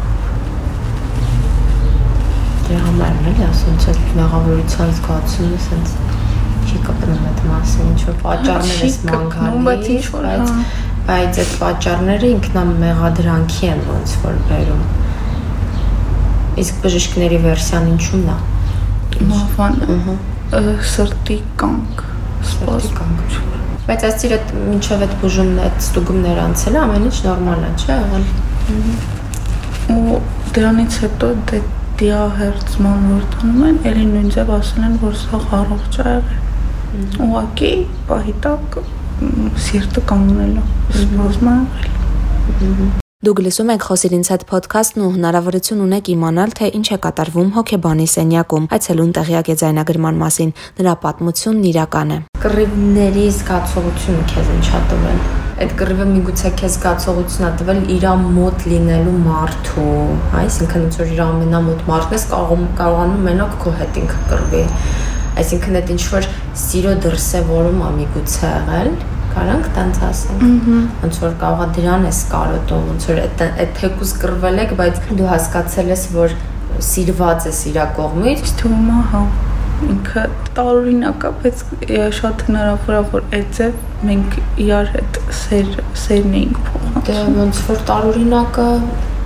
Դրա 2.68 2.80
համար 2.84 3.20
էլ 3.32 3.38
ասում 3.46 3.78
ես 3.86 4.00
մեղավորության 4.18 4.90
զգացումը 4.98 5.60
sense 5.64 5.94
չի 6.68 6.82
կապնում 6.88 7.22
այդ 7.30 7.44
մասին, 7.48 7.94
ինչ 7.94 8.02
որ 8.10 8.18
պատճառներ 8.26 8.82
էս 8.88 8.98
մանգալի, 9.08 9.62
բայց 9.68 9.88
ինչ 9.94 10.04
որ 10.18 10.28
բայց 10.28 10.52
բայց 11.08 11.38
այդ 11.44 11.52
պատճառները 11.62 12.32
ինքնամեղադրանքի 12.36 13.70
են 13.74 13.84
ոնց 13.88 14.16
որ 14.24 14.40
բերում։ 14.50 14.82
Իսկ 16.64 16.82
բժիշկների 16.84 17.38
վերսիան 17.46 17.88
ինչու՞մն 17.94 18.34
է։ 18.34 18.40
Մահվան։ 19.30 19.80
Ահա 20.58 20.74
սրտի 20.96 21.38
կանգ, 21.62 22.04
սպասի 22.48 22.92
կանգ 22.98 23.40
Բայց 23.88 24.04
այսիր 24.04 24.34
այդ 24.36 24.50
մինչև 24.66 25.04
այդ 25.06 25.14
բուժումն 25.22 25.60
այդ 25.64 25.78
ստուգումներ 25.86 26.40
անցել 26.44 26.74
է, 26.76 26.80
ամեն 26.82 27.06
ինչ 27.08 27.20
նորմալ 27.24 27.62
է, 27.64 27.70
չէ՞ 27.80 27.96
եղել։ 28.02 28.26
Ու 29.96 30.18
դրանից 30.58 30.98
հետո 31.06 31.30
դե 31.52 31.62
դիահերձման 32.02 33.08
որ 33.14 33.24
տանում 33.38 33.64
են, 33.70 33.80
ելի 33.88 34.06
նույն 34.12 34.28
ձև 34.36 34.52
ասել 34.58 34.88
են, 34.90 35.00
որ 35.08 35.16
սա 35.24 35.40
առողջ 35.62 36.00
է 36.04 36.08
եղել։ 36.10 37.24
Ուղղակի 37.28 37.72
պահի 38.12 38.36
տակ 38.44 38.80
սիրտը 39.18 40.02
կանգնել 40.14 40.56
է, 40.62 40.64
սպազմա 41.02 41.58
եղել։ 42.62 42.96
Դուք 43.26 43.40
լսում 43.42 43.72
եք 43.74 43.86
Խոսիր 43.88 44.14
ինձ 44.14 44.28
հետ 44.30 44.44
ոդքասթն 44.52 45.04
ու 45.04 45.08
հնարավորություն 45.16 45.80
ունեք 45.88 46.12
իմանալ, 46.14 46.52
թե 46.60 46.68
ինչ 46.78 46.86
է 46.94 46.98
կատարվում 47.06 47.50
հոգեբանի 47.56 48.06
սենյակում։ 48.14 48.68
Այցելուն 48.78 49.10
տեղյակ 49.18 49.50
է 49.50 49.56
ձայնագրման 49.62 50.22
մասին։ 50.22 50.54
Նրա 50.78 50.94
պատմությունն 51.02 51.66
իրական 51.72 52.14
է։ 52.14 52.20
Կռիվների 52.46 53.26
զգացողությունը 53.40 54.24
քեզ 54.38 54.54
ինչա 54.58 54.82
տվել։ 54.94 55.20
Այդ 55.58 55.72
կռիվը 55.82 56.08
միգուցե 56.14 56.50
քեզ 56.62 56.78
զգացողություն 56.78 57.48
է 57.48 57.52
տվել 57.58 57.80
իր 57.98 58.04
մոտ 58.38 58.66
լինելու 58.70 59.18
մարդու, 59.26 59.98
այսինքն 60.46 60.84
ոնց 60.86 61.02
որ 61.02 61.14
իր 61.18 61.22
ամենամոտ 61.26 61.86
մարդն 61.90 62.18
ես 62.18 62.26
կարող 62.38 62.66
կարողանում 62.78 63.24
մենակ 63.32 63.56
քո 63.66 63.74
հետ 63.82 63.98
ինքը 64.04 64.20
կռվի։ 64.30 64.62
Այսինքն 65.38 65.80
այդ 65.82 65.92
ինչ 65.96 66.04
որ 66.14 66.28
սիրո 66.64 66.94
դրսևորում 67.06 67.82
է 67.88 67.92
միգուցե 67.98 68.52
եղել 68.52 68.92
կարանք 69.38 69.68
տենց 69.78 70.00
ասենք։ 70.08 70.70
Ոնց 71.04 71.20
որ 71.24 71.36
կարողա 71.44 71.68
դրան 71.78 72.08
էս 72.10 72.22
կարոտում, 72.32 72.88
ոնց 72.92 73.10
որ 73.12 73.20
այդ 73.26 73.44
այդ 73.48 73.76
թեկուս 73.82 74.14
կռվել 74.24 74.64
եք, 74.64 74.74
բայց 74.80 75.04
դու 75.20 75.28
հասկացել 75.34 75.92
ես, 75.94 76.08
որ 76.18 76.34
սիրված 76.88 77.48
ես 77.52 77.62
իր 77.72 77.78
կողմից։ 78.00 78.56
Թվում 78.62 78.90
է, 78.96 79.04
հա 79.12 79.22
ինքը 79.86 80.24
տարօրինակ 80.58 81.26
է, 81.28 81.32
բայց 81.44 81.60
շատ 82.18 82.44
հնարավոր 82.48 82.96
է 82.98 83.02
որ 83.12 83.28
այդ 83.38 83.52
ձև 83.58 83.76
մենք 84.10 84.38
իրար 84.64 84.90
հետ 84.96 85.20
սեր 85.42 85.70
սերն 86.04 86.34
էինք 86.40 86.62
փոխանցում։ 86.68 87.06
Դե 87.10 87.20
ոնց 87.38 87.62
որ 87.68 87.84
տարօրինակը 87.92 88.66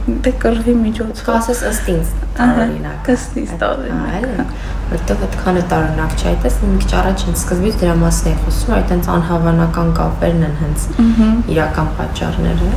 դե 0.08 0.32
կռվի 0.42 0.76
միջոցով։ 0.82 1.32
Ասես 1.38 1.64
ըստ 1.72 1.90
ինձ 1.96 2.14
տարօրինակ։ 2.38 3.10
Ըստ 3.16 3.42
ինձ 3.42 3.52
տարօրինակ 3.62 4.56
որտեղ 4.92 5.22
այդքան 5.24 5.58
է 5.58 5.62
տարօրինակ 5.72 6.16
չէ, 6.20 6.26
այդպես 6.32 6.56
մի 6.68 6.80
քիչ 6.82 6.90
առաջ 7.02 7.22
ինձ 7.32 7.38
սկզբից 7.42 7.76
դրա 7.82 7.94
մասն 8.02 8.26
էի 8.32 8.40
խոսում, 8.42 8.74
այդ 8.78 8.90
հենց 8.92 9.10
անհավանական 9.14 9.94
կապերն 10.00 10.44
են 10.48 10.58
հենց 10.62 10.88
իրական 11.54 11.92
պատճառները, 12.00 12.72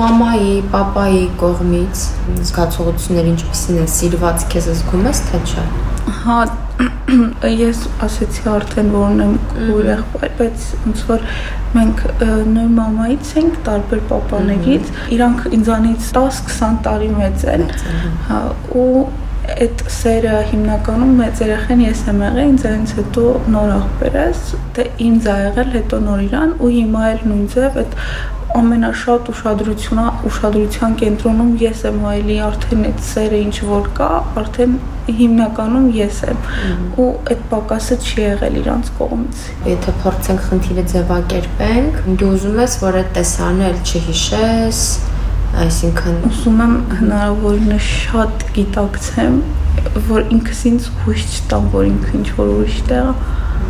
մամայի, 0.00 0.56
papayi 0.72 1.20
կողմից 1.40 2.02
զգացողությունները 2.50 3.30
ինչպեսին 3.36 3.78
են, 3.84 3.92
սիրված 3.94 4.48
քեզ 4.56 4.66
զգում 4.80 5.06
ես 5.06 5.22
թե 5.30 5.44
չէ։ 5.46 5.68
Հա, 6.06 6.38
ես 7.50 7.82
ասեցի 8.04 8.48
արդեն 8.52 8.88
որ 8.94 9.12
ունեմ 9.16 9.34
քույր 9.50 9.88
եղբայր, 9.90 10.32
բայց 10.38 10.66
ոնց 10.84 11.04
որ 11.10 11.24
մենք 11.76 12.02
նույն 12.52 12.72
մամայից 12.76 13.30
ենք, 13.40 13.60
տարբեր 13.66 14.02
papaներից, 14.10 14.90
իրանք 15.16 15.46
ինձանից 15.58 16.10
10-20 16.18 16.80
տարի 16.86 17.12
մեծ 17.16 17.46
են։ 17.56 17.66
Հա, 18.28 18.40
ու 18.82 18.90
այդ 19.56 19.82
սերը 19.96 20.38
հիմնականում 20.50 21.12
մեծ 21.20 21.42
երեխեն 21.44 21.82
ես 21.84 22.00
եմ 22.10 22.22
եղել, 22.26 22.48
ինձանից 22.52 22.94
հետո 23.00 23.26
նոր 23.54 23.74
աղբերս, 23.76 24.40
դե 24.78 24.86
ինձ 25.06 25.28
ա 25.30 25.36
եղել, 25.42 25.70
հետո 25.76 26.00
նոր 26.06 26.24
իրան 26.26 26.56
ու 26.58 26.70
հիմա 26.76 27.04
էլ 27.12 27.22
նույն 27.30 27.44
ձև 27.54 27.78
այդ 27.82 27.94
ամենաշատ 28.60 29.30
ուշադրությունը 29.32 30.04
ուշադրության 30.30 30.96
կենտրոնում 31.02 31.50
ես 31.62 31.82
եմ 31.90 31.98
այլի 32.12 32.36
արդեն 32.46 32.86
այդ 32.90 33.02
սերը 33.08 33.40
ինչ 33.46 33.56
որ 33.70 33.90
կա, 33.98 34.10
արդեն 34.42 34.78
հիմնականում 35.20 35.90
ես 35.96 36.22
եմ 36.30 36.40
ու 37.02 37.10
այդ 37.32 37.42
պակասը 37.52 37.98
չի 38.06 38.22
եղել 38.26 38.56
իրանց 38.62 38.94
կողմից։ 39.00 39.44
Եթե 39.72 39.94
փորձենք 40.04 40.46
խնդիրը 40.46 40.86
ձևակերպենք, 40.94 42.00
դու 42.22 42.32
ուզում 42.36 42.64
ես, 42.66 42.80
որ 42.86 42.98
այդ 43.02 43.12
տեսանը 43.20 43.68
էլ 43.72 43.84
չհիշես, 43.86 44.82
Այսինքն 45.56 46.16
ուսում 46.28 46.58
եմ 46.60 46.72
հնարավորինս 46.98 47.86
շատ 47.90 48.42
գիտակցեմ, 48.56 49.36
որ 50.10 50.28
ինքս 50.36 50.60
ինձ 50.70 50.90
հույս 51.04 51.26
չտամ, 51.36 51.66
որ 51.76 51.88
ինքը 51.90 52.14
ինչ 52.20 52.28
որ 52.36 52.52
ուրիշ 52.56 52.78
տեղ 52.90 53.10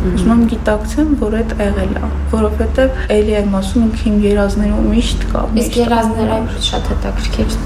Ուզում 0.07 0.31
եմ 0.33 0.41
գիտակցեմ, 0.51 1.13
որ 1.21 1.35
այդ 1.39 1.53
եղել 1.63 1.95
է, 1.97 2.09
որովհետև 2.33 2.99
էլի 3.15 3.33
եմ 3.39 3.57
ասում 3.61 3.87
ինքը 3.87 4.05
իմ 4.11 4.19
երազներում 4.27 4.91
միշտ 4.93 5.25
կա։ 5.31 5.41
Իսկ 5.63 5.79
երազները 5.81 6.37
շատ 6.67 6.93
հետաքրքիր 6.93 7.57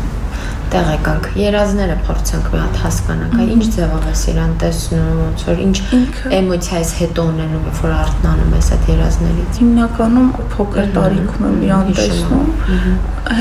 տեղ 0.71 0.89
եկանք 0.91 1.25
երազները 1.35 1.95
փորձենք 2.07 2.45
մի 2.51 2.59
հատ 2.61 2.77
հասկանանք, 2.81 3.33
այ 3.41 3.47
ինչ 3.55 3.65
ձևով 3.75 4.05
է 4.07 4.13
իրան 4.31 4.53
տեսնում, 4.61 5.09
ոնց 5.21 5.43
որ 5.49 5.61
ինչ 5.65 5.77
էմոցիայից 6.37 6.93
հետո 7.01 7.25
ունենում, 7.31 7.65
երբ 7.67 7.81
որ 7.85 7.95
արթնանում 7.97 8.55
ես 8.55 8.69
այդ 8.75 8.89
երազներից։ 8.91 9.59
Հիմնականում 9.61 10.29
փոքր 10.55 10.91
տարիքում 10.97 11.47
եմ 11.51 11.59
իրան 11.67 11.91
տեսնում։ 11.99 12.47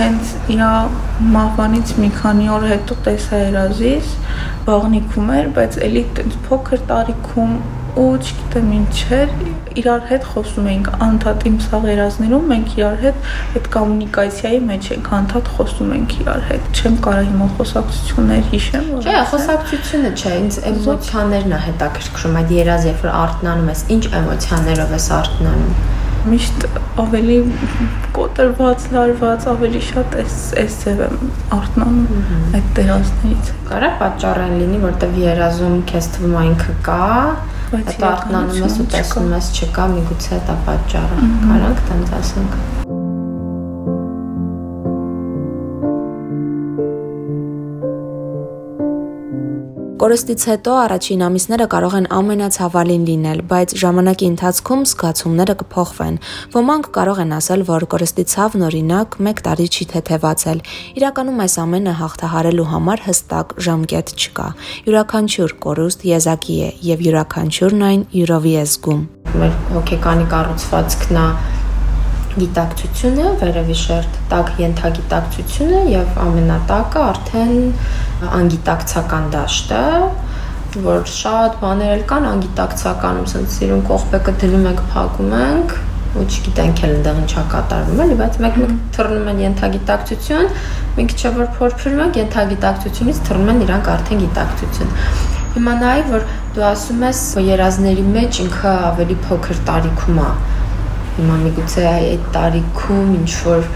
Հենց 0.01 0.33
իր 0.55 0.65
մահվանից 1.39 1.93
մի 2.01 2.11
քանի 2.21 2.49
օր 2.57 2.67
հետո 2.71 2.97
տեսա 3.07 3.43
երազից, 3.47 4.15
բաղնիքում 4.71 5.31
էր, 5.39 5.53
բայց 5.61 5.79
էլի 5.87 6.05
փոքր 6.51 6.83
տարիքում 6.91 7.55
ու 7.99 8.11
չգիտեմ 8.21 8.69
ինչեր 8.77 9.33
իրար 9.81 10.03
հետ 10.11 10.27
խոսում 10.31 10.69
էինք 10.71 10.91
անդադ 11.07 11.47
իմ 11.51 11.57
սաղերազներում 11.65 12.49
մենք 12.51 12.75
իրար 12.81 12.99
հետ 13.05 13.31
այդ 13.61 13.69
կոմունիկացիայի 13.77 14.61
մեջ 14.71 14.91
ենք 14.97 15.11
անդադ 15.19 15.51
խոսում 15.57 15.95
ենք 15.99 16.17
իրար 16.21 16.45
հետ 16.51 16.81
չեմ 16.81 16.99
կարող 17.07 17.31
հիմա 17.31 17.49
խոսակցություններ 17.61 18.45
հիշեմ 18.55 18.91
որ 18.91 19.09
Չէ, 19.11 19.17
խոսակցությունը 19.33 20.13
չէ, 20.21 20.35
ինձ 20.41 20.61
էմոցիաներն 20.71 21.57
է 21.57 21.63
հետաքրքրում 21.71 22.39
այդ 22.41 22.55
երազ 22.61 22.87
երբ 22.91 23.07
որ 23.07 23.17
արթնանում 23.21 23.73
ես, 23.75 23.85
ինչ 23.97 24.05
էմոցիաներով 24.21 24.95
ես 24.99 25.11
արթնանում 25.21 25.99
միշտ 26.21 26.65
ավելի 27.01 27.37
կոտրված, 28.13 28.83
լարված, 28.93 29.47
ավելի 29.49 29.81
շատ 29.87 30.17
էս 30.21 30.35
էս 30.61 30.75
ձև 30.83 30.99
եմ 31.07 31.31
արթնանում 31.57 32.27
այդ 32.59 32.67
տեղացներից։ 32.77 33.53
Կարա 33.71 33.91
պատճառն 34.03 34.53
լինի, 34.61 34.81
որտեվ 34.85 35.17
երազում 35.23 35.79
քեզ 35.89 36.11
թվում 36.17 36.37
այնքը 36.43 36.75
կա, 36.91 37.09
Հետո 37.71 38.07
արթնանում 38.07 38.65
ես 38.65 38.79
ու 38.83 38.87
տեսնում 38.91 39.31
ես 39.37 39.51
չկա, 39.55 39.87
միգուցե 39.95 40.43
դա 40.51 40.61
պատճառը։ 40.67 41.33
Կարանք 41.47 41.83
տենց 41.91 42.15
ասենք։ 42.19 42.90
Կորստից 50.01 50.45
հետո 50.49 50.75
առաջին 50.81 51.23
ամիսները 51.27 51.65
կարող 51.73 51.95
են 51.99 52.07
ամենացավալին 52.17 53.03
լինել, 53.05 53.43
բայց 53.51 53.75
ժամանակի 53.83 54.29
ընթացքում 54.31 54.85
զգացումները 54.89 55.57
կփոխվեն։ 55.61 56.17
Ոմանք 56.55 56.89
կարող 56.95 57.21
են 57.27 57.35
ասել, 57.37 57.65
որ 57.69 57.87
կորստի 57.93 58.25
ցավն 58.33 58.65
օրինակ 58.71 59.19
1 59.21 59.45
տարի 59.45 59.69
չի 59.69 59.89
թեթևացել։ 59.93 60.65
Իրականում 61.05 61.45
այս 61.45 61.59
ամենը 61.67 61.95
հաղթահարելու 62.01 62.69
համար 62.73 63.07
հստակ 63.11 63.57
ժամկետ 63.69 64.17
չկա։ 64.17 64.49
Յուրաքանչյուր 64.89 65.57
կորուստ 65.69 66.11
եզակի 66.17 66.61
է 66.65 66.75
եւ 66.97 67.09
յուրաքանչյուրն 67.11 67.89
այն 67.93 68.05
յուրովի 68.25 68.55
է 68.57 68.69
զգում։ 68.73 69.09
Մեր 69.37 69.57
հոգեկանի 69.77 70.31
կառուցվածքն 70.33 71.21
է 71.21 71.60
գիտակցությունը, 72.39 73.31
վերևի 73.41 73.77
շերտ, 73.81 74.19
տակ 74.31 74.51
ենթագիտակցությունը 74.61 75.81
եւ 75.91 76.19
ամենատակը 76.25 77.01
արդեն 77.07 77.55
անգիտակցական 78.39 79.27
դաշտը, 79.35 79.81
որ 80.85 81.01
շատ 81.11 81.57
բաներ 81.65 81.95
էլ 81.97 82.05
կան 82.13 82.27
անգիտակցականում, 82.31 83.25
ասենց 83.31 83.57
սիրուն 83.57 83.83
կողպեկը 83.89 84.35
դնում 84.45 84.69
ենք, 84.71 84.83
փակում 84.93 85.35
ենք, 85.41 85.75
ու 86.11 86.27
չգիտենք 86.27 86.85
էլ 86.87 86.95
այնտեղ 86.95 87.19
ինչա 87.25 87.43
կատարվում 87.51 88.01
էլի, 88.05 88.17
բայց 88.21 88.39
մեկ-մեկ 88.45 88.73
թռնում 88.97 89.29
են 89.31 89.43
ենթագիտակցություն, 89.45 90.49
մի 90.97 91.05
քիչ 91.11 91.21
որ 91.37 91.51
փորփրում 91.59 92.01
ենք 92.07 92.19
ենթագիտակցությունից 92.21 93.21
թռնում 93.31 93.53
են 93.55 93.63
իրանք 93.67 93.91
արդեն 93.95 94.25
գիտակցություն։ 94.25 94.97
Հիմա 95.51 95.77
նայ 95.83 95.99
որ 96.11 96.27
դու 96.55 96.67
ասում 96.71 97.05
ես 97.07 97.23
երազների 97.51 98.09
մեջ 98.15 98.43
ինքը 98.47 98.75
ավելի 98.91 99.17
փոքր 99.27 99.63
տարիքում 99.71 100.21
է 100.23 100.31
Հիմա 101.21 101.35
միգուցե 101.37 101.83
այդ 101.87 102.29
տարիքում 102.33 103.09
ինչ 103.19 103.33
որ 103.45 103.67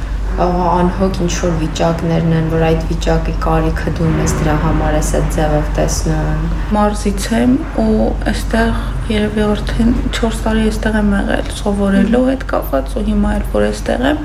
անհոգ 0.44 1.18
ինչ 1.24 1.34
որ 1.42 1.50
վիճակներն 1.60 2.30
են, 2.38 2.46
որ 2.54 2.62
այդ 2.70 2.86
վիճակի 2.88 3.34
կարիքը 3.44 3.92
դու 3.98 4.08
ես 4.22 4.32
դրա 4.38 4.54
համար 4.62 4.96
ես 4.96 5.10
այդ 5.18 5.28
ձևով 5.36 5.68
տեսնում։ 5.76 6.46
Մարզից 6.76 7.26
եմ 7.40 7.52
ու 7.84 8.06
այստեղ 8.32 8.80
երևի 9.04 9.43
արդեն 9.45 9.90
4 10.17 10.36
տարի 10.45 10.62
այստեղ 10.64 10.95
եմ 10.97 11.08
եղել 11.14 11.49
սովորելու 11.58 12.21
հետ 12.25 12.45
կապված 12.49 12.95
ու 12.97 13.02
հիմա 13.08 13.32
էլ 13.36 13.43
որ 13.52 13.64
այստեղ 13.67 14.04
եմ 14.10 14.23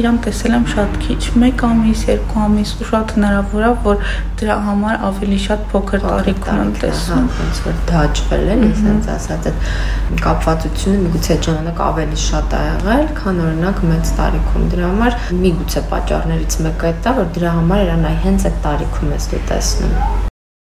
իրան 0.00 0.20
տեսել 0.24 0.54
եմ 0.56 0.64
շատ 0.72 0.94
քիչ 1.02 1.18
1 1.32 1.64
ամիս 1.68 2.04
2 2.10 2.38
ամիս 2.44 2.72
ու 2.78 2.88
շատ 2.92 3.12
հնարավոր 3.16 3.66
է 3.66 3.72
որ 3.86 4.06
դրա 4.40 4.56
համար 4.68 5.04
ավելի 5.08 5.40
շատ 5.46 5.66
փոքր 5.72 6.04
տարիքում 6.06 6.62
եմ 6.62 6.72
տեսնում 6.80 7.28
ոնց 7.42 7.60
որ 7.66 7.76
դաջվել 7.92 8.48
էլ 8.54 8.64
ասենց 8.70 9.10
ասած 9.16 9.50
այդ 9.52 10.24
կապվածությունը 10.24 11.04
միգուցե 11.04 11.38
ժամանակ 11.48 11.84
ավելի 11.90 12.22
շատ 12.24 12.56
ա 12.56 12.62
եղել 12.70 13.06
քան 13.20 13.44
օրինակ 13.50 13.84
մեծ 13.92 14.14
տարիքում 14.22 14.66
դրա 14.72 14.90
համար 14.92 15.20
միգուցե 15.44 15.84
պատճառներից 15.92 16.58
մեկը 16.68 16.96
դա 17.04 17.16
որ 17.20 17.30
դրա 17.36 17.54
համար 17.60 17.86
իրանայ 17.86 18.16
հենց 18.24 18.48
այդ 18.48 18.60
տարիքում 18.64 19.14
ես 19.18 19.30
դու 19.34 19.44
տեսնում 19.52 19.94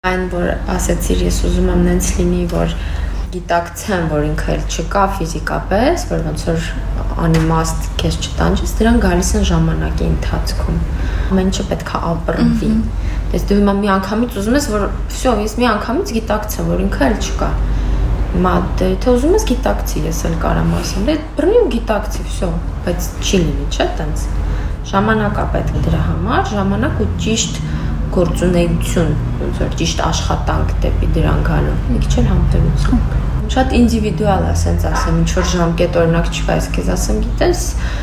այն 0.08 0.24
որ 0.32 0.50
ասեցիր 0.78 1.22
ես 1.26 1.38
ուզում 1.48 1.70
եմ 1.74 1.80
նենց 1.88 2.10
լինի 2.18 2.44
որ 2.54 2.76
գիտակցեմ, 3.34 4.06
որ 4.12 4.26
ինքը 4.28 4.52
էլ 4.54 4.62
չկա 4.72 5.04
ֆիզիկապես, 5.18 6.04
որ 6.12 6.22
ոնց 6.28 6.44
որ 6.48 6.68
անիմաստ 7.28 7.88
քեզ 8.02 8.18
չտանջես, 8.24 8.74
դրան 8.80 9.00
գալիս 9.04 9.32
են 9.38 9.48
ժամանակի 9.50 10.06
ընթացքում։ 10.08 10.78
Ամեն 11.28 11.50
ինչը 11.52 11.66
պետք 11.72 11.92
է 11.92 12.02
ապրվի։ 12.12 12.72
Դες 13.34 13.48
դու 13.50 13.58
հիմա 13.60 13.74
մի 13.78 13.92
անգամից 13.98 14.38
ուզում 14.42 14.58
ես, 14.58 14.68
որ 14.74 14.86
վсё, 15.12 15.34
ես 15.44 15.56
մի 15.60 15.68
անգամից 15.74 16.14
գիտակցեմ, 16.18 16.70
որ 16.72 16.84
ինքը 16.88 17.04
էլ 17.08 17.18
չկա։ 17.28 17.50
Հիմա 18.38 18.54
դե 18.80 18.90
թե 19.04 19.14
ուզում 19.18 19.36
ես 19.38 19.46
գիտակցի, 19.52 20.04
ես 20.08 20.22
էլ 20.28 20.38
կարամ 20.44 20.72
ասեմ, 20.78 21.08
դե 21.08 21.18
բռնի 21.38 21.58
ու 21.58 21.70
գիտակցի, 21.74 22.26
վсё, 22.28 22.50
բայց 22.88 23.10
չի 23.24 23.42
լինի, 23.44 23.68
չէ՞ 23.74 23.88
տենց։ 23.98 24.26
Ժամանակա 24.88 25.46
պետք 25.58 25.80
դրա 25.88 26.02
համար, 26.08 26.44
ժամանակ 26.54 27.02
ու 27.04 27.08
ճիշտ 27.24 27.62
գործունեություն, 28.18 29.16
ոնց 29.44 29.64
որ 29.64 29.80
ճիշտ 29.80 30.04
աշխատանք 30.08 30.76
դեպի 30.84 31.14
դրան 31.18 31.42
գալու։ 31.48 31.80
Մի 31.94 32.04
քիչ 32.04 32.14
էլ 32.24 32.30
համբերություն։ 32.34 33.26
Շատ 33.48 33.74
ինդիվիդուալ 33.78 34.42
է, 34.44 34.48
ասենց 34.52 34.86
ասեմ, 34.90 35.20
ինչ 35.22 35.30
որ 35.38 35.46
ժամկետ 35.52 35.98
օրինակ 36.02 36.32
չկա, 36.34 36.58
ես 36.58 36.68
քեզ 36.76 36.90
ասեմ, 36.98 37.22
գիտես, 37.24 37.62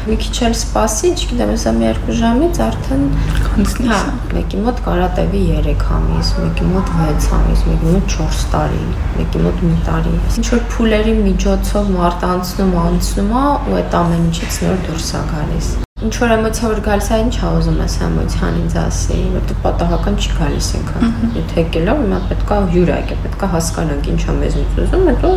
մի 0.09 0.16
քիչ 0.22 0.33
էլ 0.46 0.57
սպասի, 0.57 1.11
չգիտեմ, 1.18 1.53
հեսա 1.53 1.74
մի 1.77 1.85
երկու 1.85 2.16
ժամից 2.22 2.61
արդեն 2.64 3.05
կանցնի։ 3.50 3.90
Հա, 3.92 4.00
մեկի 4.33 4.62
մոտ 4.64 4.83
կարա 4.88 5.11
տևի 5.20 5.44
3 5.68 5.87
ամիս, 5.98 6.33
մեկի 6.40 6.72
մոտ 6.72 6.92
6 7.05 7.31
ամիս, 7.38 7.68
մեկի 7.68 7.92
մոտ 7.92 8.11
4 8.16 8.42
տարի, 8.57 8.83
մեկի 9.20 9.46
մոտ 9.46 9.64
մի 9.68 9.79
տարի։ 9.92 10.18
Ինչ 10.40 10.50
որ 10.57 10.68
փուլերի 10.74 11.16
միջոցով 11.22 11.96
մարդ 12.00 12.29
անցնում, 12.33 12.77
անցնում 12.88 13.35
է 13.44 13.48
ու 13.55 13.81
այդ 13.85 13.98
ամեն 14.05 14.29
ինչից 14.33 14.62
նոր 14.64 14.87
դուրս 14.88 15.18
է 15.20 15.27
գալիս 15.35 15.74
ինչ 16.05 16.19
որ 16.21 16.33
էմոցիա 16.35 16.69
որ 16.69 16.81
գալիս 16.85 17.07
է, 17.09 17.17
ինչ 17.25 17.37
ուզում 17.49 17.79
ես 17.81 17.95
էմոցիան 18.05 18.57
ինձ 18.61 18.75
ասի, 18.77 19.17
որտեղ 19.33 19.61
պատահական 19.65 20.19
չի 20.21 20.35
գալիս 20.37 20.69
ինքը։ 20.79 21.11
Եթե 21.39 21.63
եկել 21.63 21.89
է, 21.89 21.95
հիմա 22.01 22.19
պետքա 22.29 22.59
հյուր 22.75 22.93
եկե, 22.93 23.17
պետքա 23.25 23.49
հասկանանք 23.55 24.11
ինչ 24.13 24.21
է 24.21 24.35
մեզնից 24.43 24.77
ուզում, 24.85 25.07
հետո 25.09 25.33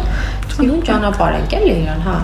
իմ 0.68 0.82
ճանապարհ 0.90 1.38
ենք 1.40 1.56
էլի 1.62 1.74
իրան, 1.78 2.04
հա, 2.08 2.18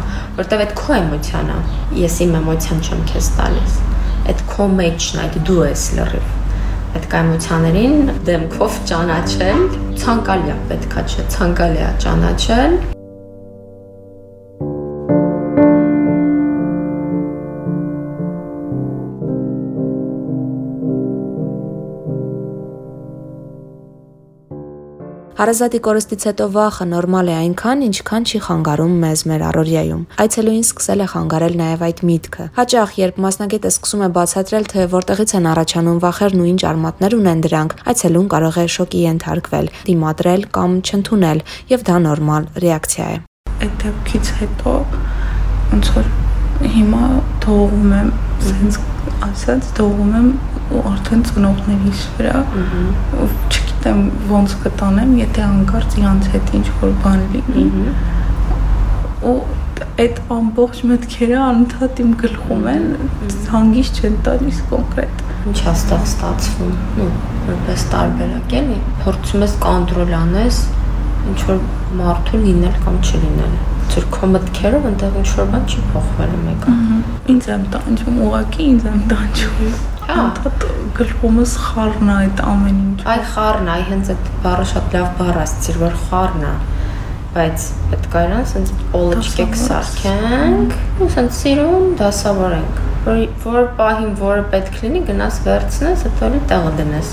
որտեղ 0.43 0.63
այդ 0.65 0.73
քո 0.83 0.95
էմոցիան 0.99 1.53
է։ 1.53 1.59
Ես 2.03 2.17
իմ 2.27 2.37
էմոցիան 2.43 2.83
չեմ 2.83 3.05
քեզ 3.13 3.29
տալիս։ 3.39 3.77
Այդ 4.33 4.47
քո 4.53 4.67
մեջն 4.83 5.13
է, 5.13 5.27
այդ 5.27 5.37
դու 5.47 5.61
ես 5.71 5.85
լրիվ 5.99 6.31
պետք 6.93 7.13
է 7.13 7.21
էմոցիաներին 7.23 8.11
դեմքով 8.27 8.75
ճանաչել, 8.91 9.63
ցանկալի 10.03 10.53
է, 10.53 10.57
պետքա 10.69 11.07
չէ, 11.09 11.29
ցանկալի 11.33 11.87
է 11.89 11.93
ճանաչել 12.05 12.81
Հարազատի 25.43 25.79
կորստից 25.83 26.23
հետո 26.29 26.45
վախը 26.55 26.85
նորմալ 26.87 27.29
է 27.29 27.33
այնքան, 27.35 27.81
ինչքան 27.83 28.27
չի 28.31 28.39
խանգարում 28.45 28.91
մեզ 29.01 29.23
մեր 29.27 29.41
առօրյայում։ 29.47 30.03
Այցելուին 30.23 30.61
սկսել 30.63 31.03
է 31.03 31.07
խանգարել 31.13 31.57
նաև 31.59 31.81
այդ 31.87 31.99
միտքը։ 32.09 32.45
Հաճախ, 32.59 32.93
երբ 33.01 33.19
մասնագետը 33.25 33.71
սկսում 33.73 34.05
է 34.07 34.09
բացատրել, 34.15 34.67
թե 34.71 34.85
որտեղից 34.93 35.33
են 35.35 35.49
առաջանում 35.51 35.99
վախերն 36.05 36.43
ու 36.43 36.47
ինչ 36.53 36.61
արմատներ 36.71 37.15
ունեն 37.19 37.43
դրանք, 37.43 37.75
այցելուն 37.91 38.29
կարող 38.31 38.61
է 38.63 38.65
շոկի 38.77 39.03
ենթարկվել, 39.03 39.67
դիմադրել 39.91 40.47
կամ 40.55 40.71
չընդունել, 40.87 41.43
եւ 41.73 41.85
դա 41.91 41.97
նորմալ 42.07 42.47
ռեակցիա 42.63 43.09
է։ 43.11 43.19
Այդ 43.67 43.75
դեպքից 43.83 44.31
հետո 44.39 44.77
ոնց 45.73 45.91
որ 45.97 46.09
հիմա 46.71 47.11
թողում 47.43 47.93
եմ, 47.99 48.15
sense 48.47 48.79
ասած 49.27 49.75
թողում 49.75 50.15
եմ 50.23 50.31
ու 50.73 50.87
արդեն 50.93 51.27
ծնողներիս 51.27 52.07
վրա 52.15 52.39
չգիտեմ 53.83 54.29
ոնց 54.31 54.53
կտանեմ, 54.63 55.09
եթե 55.19 55.41
հանկարծ 55.43 55.95
իրանց 55.99 56.27
հետ 56.31 56.51
ինչ 56.55 56.67
որ 56.79 56.91
բան 57.03 57.23
լինի։ 57.33 57.63
Ու 59.27 59.33
այդ 60.03 60.21
ամբողջ 60.35 60.79
մտքերը 60.91 61.41
անընդհատ 61.43 61.99
իմ 62.03 62.13
գլխում 62.21 62.63
են, 62.73 62.85
հանգիստ 63.51 63.99
չեն 63.99 64.15
տալիս 64.27 64.61
կոնկրետ։ 64.71 65.23
Ինչ 65.51 65.57
է 65.59 65.67
ստեղ 65.73 66.07
ստացվում։ 66.07 66.73
Ну, 67.01 67.09
որպես 67.49 67.85
տարբերակ 67.91 68.55
էլի, 68.63 68.79
փորձում 69.03 69.43
ես 69.43 69.57
կոնտրոլ 69.67 70.15
անես, 70.23 70.61
ինչ 71.33 71.39
որ 71.51 71.63
մարդու 71.99 72.43
լինել 72.47 72.77
կամ 72.87 73.01
չլինել 73.03 73.57
ձեր 73.93 74.05
քո 74.15 74.29
մտքերով 74.33 74.85
այնտեղ 74.89 75.17
ինչ 75.19 75.31
որ 75.37 75.49
բան 75.53 75.65
չի 75.69 75.81
փոխվել 75.91 76.37
մեկը։ 76.47 76.75
Ինձ 77.33 77.49
եմ 77.53 77.65
տանջում, 77.75 78.21
ուղակի 78.27 78.69
ինձ 78.73 78.87
եմ 78.93 79.03
տանջում։ 79.11 79.92
Հա։ 80.03 80.23
գլխումս 80.97 81.53
խառն 81.63 82.09
է 82.11 82.15
այդ 82.15 82.41
ամեն 82.51 82.79
ինչ։ 82.83 82.99
Այ 83.13 83.21
խառն, 83.33 83.69
այ 83.73 83.83
հենց 83.89 84.09
այդ 84.13 84.31
բառը 84.43 84.65
շատ 84.73 84.95
լավ 84.97 85.07
բառ 85.19 85.39
ասացիր, 85.43 85.79
որ 85.83 85.99
խառն 86.07 86.47
է 86.49 86.53
բայց 87.34 87.64
պետք 87.90 88.14
է 88.18 88.20
իրան 88.26 88.46
սենց 88.50 88.70
օլիչկեք 88.98 89.56
սարքենք 89.62 91.02
ու 91.04 91.08
սենց 91.14 91.34
սիրուն 91.38 91.90
դասավորենք 92.00 92.80
որ 93.08 93.20
որ 93.44 93.68
պահին 93.78 94.14
որը 94.20 94.46
պետք 94.54 94.78
լինի 94.82 95.02
գնաս 95.08 95.36
վերցնես 95.44 96.04
հետո 96.06 96.30
լի 96.32 96.40
տեղը 96.52 96.72
դնես 96.80 97.12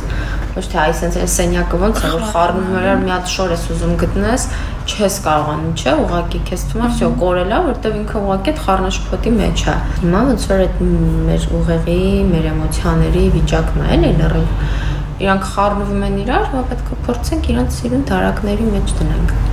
ոչ 0.56 0.64
թե 0.72 0.80
այ 0.86 0.96
սենց 1.00 1.20
այն 1.22 1.32
սենյակը 1.36 1.80
ոնց 1.84 2.00
է 2.00 2.12
որ 2.16 2.26
խառնում 2.32 2.78
էր 2.80 2.90
մի 3.04 3.14
հատ 3.14 3.32
շոր 3.36 3.54
ես 3.56 3.66
ուզում 3.76 3.96
գտնես 4.02 4.48
չես 4.86 5.20
կարողանում 5.26 5.76
չէ 5.82 5.96
ուղակի 6.06 6.42
քեզ 6.50 6.66
թվում 6.72 6.86
է 6.86 6.90
всё 6.96 7.10
կորելա 7.22 7.62
որտեվ 7.70 7.98
ինքը 8.02 8.22
ուղակի 8.26 8.54
այդ 8.54 8.62
խառնաշփոթի 8.66 9.34
մեջ 9.40 9.66
է 9.66 9.78
հիմա 10.02 10.24
ոնց 10.32 10.48
որ 10.52 10.64
այդ 10.66 10.84
մեր 11.30 11.48
ուղեղի 11.60 12.02
մեր 12.32 12.50
էմոցիաների 12.56 13.26
վիճակն 13.36 13.86
է 13.86 13.92
էլի 13.98 14.14
լրիվ 14.22 14.94
իրանք 15.26 15.46
խառնվում 15.48 16.02
են 16.10 16.18
իրար, 16.26 16.48
հա 16.52 16.64
պետք 16.72 16.90
է 16.92 16.98
փորձենք 17.06 17.52
իրանք 17.54 17.76
սիրուն 17.76 18.02
դարակների 18.10 18.72
մեջ 18.74 18.98
դնենք։ 19.00 19.49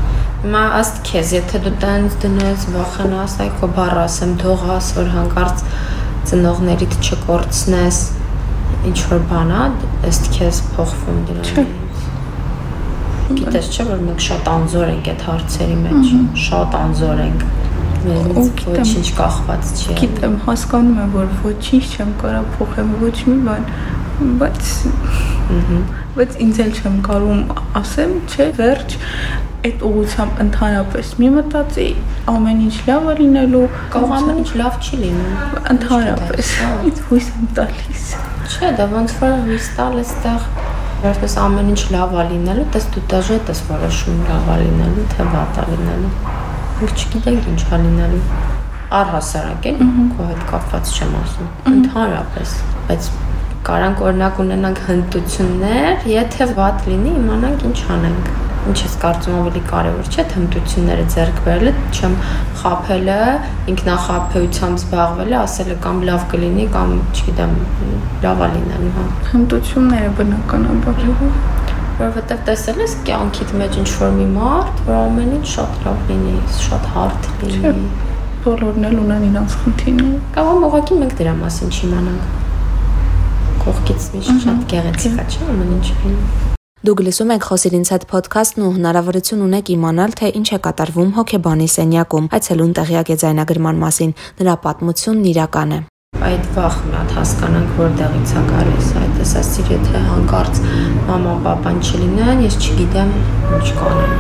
Հիմա 0.48 0.68
աստ 0.78 1.00
քեզ, 1.04 1.32
եթե 1.36 1.60
դու 1.66 1.72
տենց 1.82 2.14
դնես, 2.24 2.62
վախենաս, 2.72 3.34
այ 3.44 3.48
քո 3.60 3.68
բառ 3.76 3.98
ասեմ, 4.06 4.30
թողաս, 4.40 4.92
որ 4.96 5.10
հանկարծ 5.12 5.64
ծնողներիդ 6.30 6.94
չկորցնես, 7.04 7.98
ինչ 8.88 8.96
որ 9.10 9.26
բան 9.28 9.52
է, 9.58 9.66
ըստ 10.08 10.30
քեզ 10.38 10.62
փոխվում 10.78 11.20
դրանից։ 11.28 11.76
Գիտես 13.42 13.70
չէ, 13.76 13.88
որ 13.92 14.00
մենք 14.08 14.24
շատ 14.30 14.48
անզոր 14.54 14.94
ենք 14.94 15.12
այդ 15.12 15.28
հարցերի 15.28 15.78
մեջ, 15.84 16.16
շատ 16.48 16.80
անզոր 16.80 17.24
ենք 17.28 17.46
մենից 18.08 18.66
ոչինչ 18.72 19.08
կախված 19.20 19.72
չի։ 19.76 20.00
Գիտեմ, 20.00 20.40
հասկանում 20.48 21.00
եմ, 21.04 21.16
որ 21.18 21.28
ոչինչ 21.44 21.84
չեմ 21.92 22.16
կարա 22.24 22.42
փոխեմ, 22.56 22.96
ոչ 23.04 23.18
մի 23.28 23.38
բան, 23.50 23.68
բայց 24.18 24.70
բայց 26.18 26.38
ինձ 26.44 26.60
էլ 26.64 26.72
չեմ 26.78 26.96
կարող 27.06 27.52
ասեմ, 27.78 28.14
չէ, 28.32 28.48
վերջ 28.58 28.96
այդ 29.68 29.84
ուղությամբ 29.88 30.40
ընդհանրապես 30.44 31.12
մի 31.22 31.30
մտածի 31.36 31.86
ամեն 32.32 32.64
ինչ 32.68 32.76
լավ 32.88 33.08
է 33.12 33.14
լինելու 33.20 33.62
կամ 33.94 34.14
ամեն 34.18 34.40
ինչ 34.42 34.50
լավ 34.62 34.78
չի 34.88 35.00
լինում 35.02 35.70
ընդհանրապես 35.74 36.52
հա։ 36.62 36.70
ինձ 36.90 37.02
հույս 37.10 37.30
եմ 37.34 37.48
տալիս 37.58 38.06
չէ 38.48 38.72
դա 38.80 38.88
ոնց 38.94 39.16
որ 39.22 39.36
հույս 39.48 39.70
տալ 39.78 40.00
էստեղ 40.04 40.50
վերջպես 41.04 41.38
ամեն 41.46 41.72
ինչ 41.74 41.82
լավ 41.98 42.18
է 42.18 42.28
լինելու 42.32 42.68
դες 42.78 42.90
դու 42.96 43.06
դաժետ 43.14 43.52
ես 43.54 43.64
որոշում 43.72 44.22
լավ 44.32 44.52
է 44.54 44.58
լինելու 44.64 45.08
թե 45.14 45.28
վատ 45.34 45.62
է 45.62 45.68
լինելու 45.72 46.14
ինք 46.88 46.98
չգիտենք 46.98 47.50
ինչ 47.54 47.62
է 47.68 47.82
լինելու 47.86 48.24
առհասարակ 48.98 49.72
էլ 49.74 49.82
քո 50.18 50.28
հետ 50.32 50.44
կապված 50.52 50.92
չեմ 50.98 51.16
ասում 51.22 51.50
ընդհանրապես 51.74 52.54
բայց 52.88 53.10
կարանք 53.68 54.04
օրինակ 54.08 54.44
ունենանք 54.48 54.84
հմտություններ, 54.88 56.06
եթե 56.16 56.52
վատ 56.58 56.86
լինի, 56.92 57.16
իմանանք 57.22 57.66
ինչ 57.72 57.80
անենք 57.98 58.36
ինչ 58.68 58.80
ես 58.84 58.96
կարծում 59.00 59.36
ավելի 59.38 59.62
կարևոր 59.68 60.08
չէ 60.12 60.24
թմտությունները 60.32 61.04
ձեռք 61.14 61.38
բերելը, 61.46 61.72
չեմ 61.96 62.16
խափելը, 62.62 63.20
ինքնախափեությամբ 63.74 64.82
զբաղվելը, 64.82 65.38
ասելը 65.40 65.78
կամ 65.86 66.02
լավ 66.10 66.26
կլինի 66.34 66.66
կամ 66.74 66.92
չգիտեմ, 67.14 67.54
լավ 68.26 68.44
է 68.48 68.50
լինելու, 68.56 68.92
հա։ 68.98 69.06
Թմտությունները 69.30 70.12
բնականաբար 70.20 71.00
որովհետև 71.98 72.42
տեսել 72.48 72.82
ես 72.84 72.92
կյանքիդ 73.08 73.54
մեջ 73.58 73.78
ինչ 73.82 73.88
որ 73.98 74.12
մի 74.18 74.26
մարդ, 74.36 74.84
որ 74.86 74.98
ամեն 75.00 75.32
ինչ 75.40 75.48
շատ 75.54 75.80
լավ 75.88 76.04
լինի, 76.12 76.36
շատ 76.68 76.90
հարթ 76.94 77.30
լինի։ 77.42 77.88
Բոլորն 78.46 78.90
էլ 78.92 79.00
ունեն 79.02 79.30
իրենց 79.32 79.56
խնդիրները։ 79.64 80.20
Կամ 80.38 80.68
ուղղակի 80.70 81.00
մենք 81.04 81.22
դրա 81.24 81.34
մասին 81.42 81.74
չիմանանք։ 81.80 82.37
Կողքից 83.68 84.04
միշտ 84.14 84.38
շատ 84.46 84.60
գեղեցիկ 84.72 85.16
է, 85.20 85.24
չէ՞, 85.28 85.48
ամեն 85.52 85.72
ինչ 85.76 85.88
Դուք 86.88 87.02
լսում 87.04 87.32
եք 87.36 87.48
Խոսիրինց 87.48 87.90
հետ 87.92 88.04
ոդքասթն 88.14 88.64
ու 88.64 88.70
հնարավորություն 88.78 89.42
ունեք 89.44 89.72
իմանալ, 89.74 90.14
թե 90.20 90.30
ինչ 90.40 90.48
է 90.56 90.60
կատարվում 90.68 91.10
հոկեբանի 91.18 91.68
սենյակում։ 91.74 92.30
Այցելուն 92.38 92.72
տեղյակ 92.78 93.12
է 93.12 93.18
ձայնագրման 93.24 93.82
մասին։ 93.84 94.14
Նրա 94.40 94.56
պատմությունն 94.64 95.28
իրական 95.34 95.76
է։ 95.76 95.80
Այդ 96.28 96.48
վախ 96.56 96.80
մի 96.88 96.96
հատ 96.96 97.12
հասկանանք 97.18 97.76
որտեղից 97.82 98.32
է 98.32 98.46
գալիս։ 98.54 98.88
Այդ 99.04 99.22
ասացիր, 99.28 99.74
եթե 99.76 100.04
հանկարծ 100.08 100.64
մաման, 101.12 101.44
papan 101.50 101.84
չլինեն, 101.84 102.48
ես 102.48 102.60
չգիտեմ 102.64 103.14
ինչ 103.60 103.68
կանեմ։ 103.84 104.18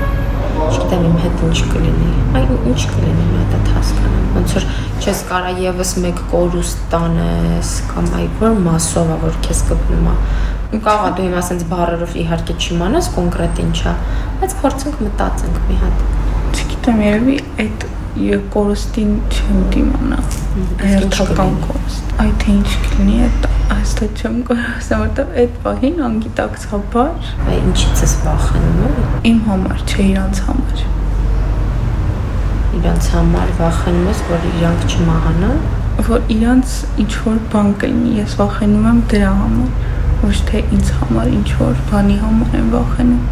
Չգիտեմ 0.67 1.09
իմ 1.13 1.17
հետ 1.23 1.47
ինչ 1.47 1.57
կլինի։ 1.71 2.13
Այն 2.41 2.55
ինչ 2.73 2.81
կլինի 2.91 3.31
մի 3.31 3.43
հատ 3.55 3.75
հասկանամ։ 3.77 4.16
Ոնց 4.37 4.55
որ 4.57 4.69
չես 5.01 5.23
կարա 5.31 5.55
եւս 5.65 5.95
մեկ 6.03 6.21
կորուստ 6.31 6.85
տանես 6.93 7.73
կամ 7.89 8.13
այ 8.21 8.29
որ 8.41 8.61
մասով 8.67 9.11
է 9.15 9.17
որ 9.25 9.41
քեզ 9.47 9.63
կպնում 9.71 10.07
է 10.13 10.15
Կարող 10.67 11.05
է 11.07 11.11
դու 11.15 11.25
հիմա 11.25 11.37
ասենց 11.39 11.61
բառերով 11.71 12.15
իհարկե 12.21 12.53
չիմանաս 12.59 13.05
կոնկրետ 13.15 13.59
ինչա, 13.63 13.93
բայց 14.41 14.55
փորձենք 14.63 14.97
մտածենք 15.05 15.61
մի 15.67 15.77
հատ։ 15.83 16.01
Չգիտեմ, 16.57 16.99
երևի 17.05 17.37
այդ 17.63 17.85
կորստին 18.51 19.13
չեմ 19.31 19.63
դիմանա։ 19.77 20.19
Հերթական 20.81 21.55
կորստ։ 21.63 22.13
Այ 22.25 22.29
թե 22.43 22.55
ինչ 22.57 22.75
կլինի 22.83 23.17
այդ 23.29 23.49
այստեղ 23.77 24.11
չեմ 24.17 24.37
կարող 24.49 24.69
ասեմ, 24.73 25.03
որտեղ 25.05 25.33
այդ 25.43 25.57
պահին 25.67 26.05
անգիտակցաբար։ 26.11 27.33
ինչից 27.61 28.05
ես 28.07 28.15
վախենում։ 28.27 29.01
Իմ 29.31 29.43
համար, 29.47 29.83
չէ 29.87 30.07
իրանց 30.11 30.43
համար։ 30.49 30.87
Իրանց 32.77 33.11
համար 33.13 33.53
վախենում 33.57 34.09
ես, 34.11 34.23
որ 34.29 34.47
իրանք 34.53 34.83
չմահանան, 34.91 35.61
որ 36.07 36.33
իրանց 36.37 36.73
ինչ 37.03 37.13
որ 37.25 37.37
բան 37.53 37.69
կլինի, 37.81 38.11
ես 38.19 38.35
վախենում 38.37 38.89
եմ 38.91 38.99
դրա 39.13 39.31
համար 39.37 39.95
ոչ 40.17 40.37
թե 40.49 40.61
ինձ 40.73 40.91
համար 40.97 41.27
ինչ 41.37 41.49
որ 41.61 41.81
բանի 41.89 42.17
համար 42.21 42.55
եմ 42.57 42.69
վախենում։ 42.73 43.25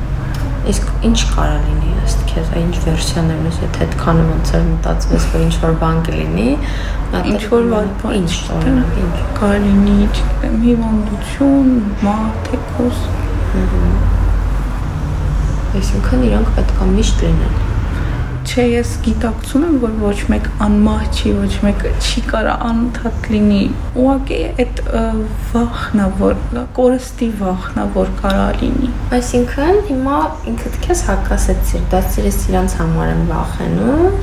Իսկ 0.71 0.89
ինչ 1.09 1.19
կարա 1.35 1.59
լինի 1.65 1.93
ըստ 2.05 2.23
քեզ, 2.29 2.49
այն 2.55 2.65
ինչ 2.65 2.81
վերսիաներ 2.85 3.39
ունես, 3.41 3.59
եթե 3.63 3.81
այդքանը 3.85 4.25
ոնց 4.29 4.51
էր 4.57 4.65
մտածվես, 4.69 5.27
որ 5.33 5.45
ինչ 5.45 5.55
որ 5.65 5.77
բան 5.81 6.01
կլինի, 6.07 6.47
ինչ 7.33 7.41
որ 7.53 7.69
բան, 7.73 7.91
ինչ 8.21 8.33
օրինակ, 8.55 8.97
ինչ 9.03 9.19
կարա 9.41 9.61
լինի, 9.65 9.97
չգիտեմ, 10.09 10.57
հիվանդություն, 10.65 11.71
մահ, 12.05 12.25
թեկոս։ 12.49 13.05
Այսինքն 15.75 16.27
իրանք 16.31 16.53
պետք 16.59 16.85
է 16.85 16.91
միշտ 16.95 17.25
լինեն 17.25 17.74
չէ, 18.45 18.63
ես 18.71 18.91
գիտակցում 19.05 19.63
եմ, 19.65 19.75
որ 19.81 19.93
ոչ 20.01 20.17
մեկ 20.31 20.47
անմահ 20.65 21.03
չի, 21.09 21.31
ոչ 21.39 21.53
մեկը 21.65 21.91
չի 22.05 22.21
կարա 22.29 22.53
անընդհատ 22.69 23.29
լինի։ 23.33 23.61
Ուղղակի 24.03 24.39
այդ 24.63 24.81
վախն 25.51 26.03
է, 26.05 26.07
որ 26.21 26.35
կորստի 26.77 27.29
վախն 27.41 27.81
է, 27.81 27.85
որ 27.95 28.11
կարա 28.21 28.47
լինի։ 28.61 28.91
Այսինքն 29.17 29.81
հիմա 29.89 30.19
ինքդ 30.53 30.79
քեզ 30.85 31.03
հակասեցիր, 31.09 31.85
դասիրես 31.95 32.39
իրանց 32.51 32.77
համար 32.81 33.13
եմ 33.15 33.23
վախենում։ 33.33 34.19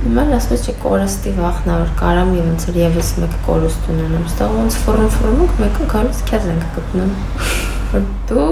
Հիմա 0.00 0.22
ասես 0.38 0.62
չէ 0.64 0.76
կորստի 0.80 1.36
վախն 1.36 1.70
է, 1.74 1.78
որ 1.82 1.90
կարամ 2.00 2.30
եւ 2.38 2.46
ոնց 2.50 2.68
որ 2.70 2.78
եւս 2.80 3.10
մեկ 3.20 3.34
կորուստ 3.50 3.90
ունենամ։ 3.94 4.26
Ստեղ 4.30 4.54
ոնց 4.60 4.78
ֆորում 4.86 5.10
ֆորում 5.18 5.56
մեկը 5.60 5.88
գալիս 5.92 6.22
քեզ 6.30 6.50
ենք 6.54 6.68
գտնում։ 6.78 7.16
դու 8.30 8.48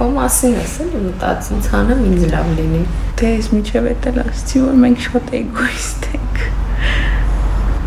քո 0.00 0.06
մասին 0.14 0.54
ես 0.56 0.74
էլի 0.80 0.98
մտածում, 1.04 1.58
ցանեմ 1.66 1.98
ինձ 2.08 2.22
լավ 2.32 2.46
լինի։ 2.56 2.78
Դե 3.20 3.30
ես 3.30 3.48
միջև 3.52 3.88
էտել 3.90 4.20
ասացի, 4.22 4.60
որ 4.64 4.78
մենք 4.84 5.02
շատ 5.06 5.32
էգոիստ 5.38 6.06
ենք։ 6.16 6.38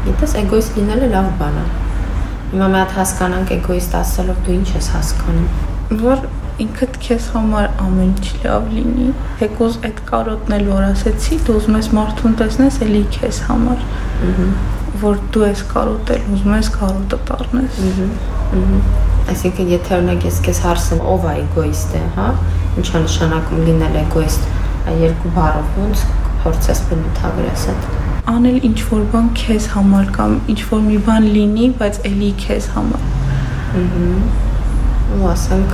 Գիտես, 0.03 0.35
էգոիստ 0.43 0.77
լինելը 0.77 1.07
լավ 1.13 1.31
բան 1.39 1.57
է։ 1.57 1.63
Հիմա 2.51 2.67
մի 2.73 2.79
հատ 2.83 2.93
հասկանանք 2.99 3.53
էգոիստ 3.55 3.95
ասելով 3.97 4.43
դու 4.45 4.53
ինչ 4.59 4.67
ես 4.75 4.89
հասկանում։ 4.93 5.47
Որ 6.03 6.21
ինքդ 6.67 6.99
քեզ 7.07 7.31
համար 7.33 7.67
ամեն 7.87 8.11
ինչ 8.11 8.29
լավ 8.43 8.69
լինի։ 8.75 9.09
Հեկոզ 9.41 9.79
այդ 9.89 10.03
կարոտն 10.11 10.57
էլ 10.59 10.69
որ 10.69 10.85
ասեցի, 10.91 11.39
դու 11.47 11.55
ուզում 11.63 11.79
ես 11.79 11.89
մարդուն 11.97 12.37
տեսնես 12.43 12.77
էլի 12.85 13.01
քեզ 13.17 13.41
համար։ 13.47 13.87
որ 15.07 15.25
դու 15.33 15.47
ես 15.49 15.65
կարոտել, 15.73 16.29
ուզում 16.37 16.55
ես 16.59 16.71
կարոտը 16.77 17.19
տառնես։ 17.31 17.81
Ահա։ 17.89 18.07
Ահա 18.61 19.12
Այսինքն 19.31 19.71
եթե 19.73 19.95
օրինակ 19.97 20.25
ես 20.27 20.39
քեզ 20.43 20.61
հարցեմ 20.67 21.03
ով 21.13 21.27
է 21.31 21.33
էգոիստ 21.43 21.95
է, 21.95 22.03
հա, 22.17 22.27
ինչ 22.81 22.87
է 22.89 23.01
նշանակում 23.07 23.65
լինել 23.69 23.99
էգոիստ, 24.03 24.47
այ 24.83 24.95
երկու 25.03 25.33
բառով 25.37 25.77
ոնց 25.83 26.05
փորձես 26.43 26.81
բնութագրես 26.89 27.67
այդ 27.73 27.91
անել 28.33 28.57
ինչ 28.69 28.77
որ 28.89 29.01
բան 29.13 29.25
քեզ 29.39 29.65
համար 29.73 30.11
կամ 30.15 30.35
ինչ 30.53 30.59
որ 30.69 30.81
մի 30.85 30.99
բան 31.07 31.25
լինի, 31.35 31.65
բայց 31.79 31.97
ելի 32.07 32.29
քեզ 32.43 32.69
համար։ 32.75 33.07
Ահա։ 33.83 34.07
Ու 35.13 35.27
ասենք 35.29 35.73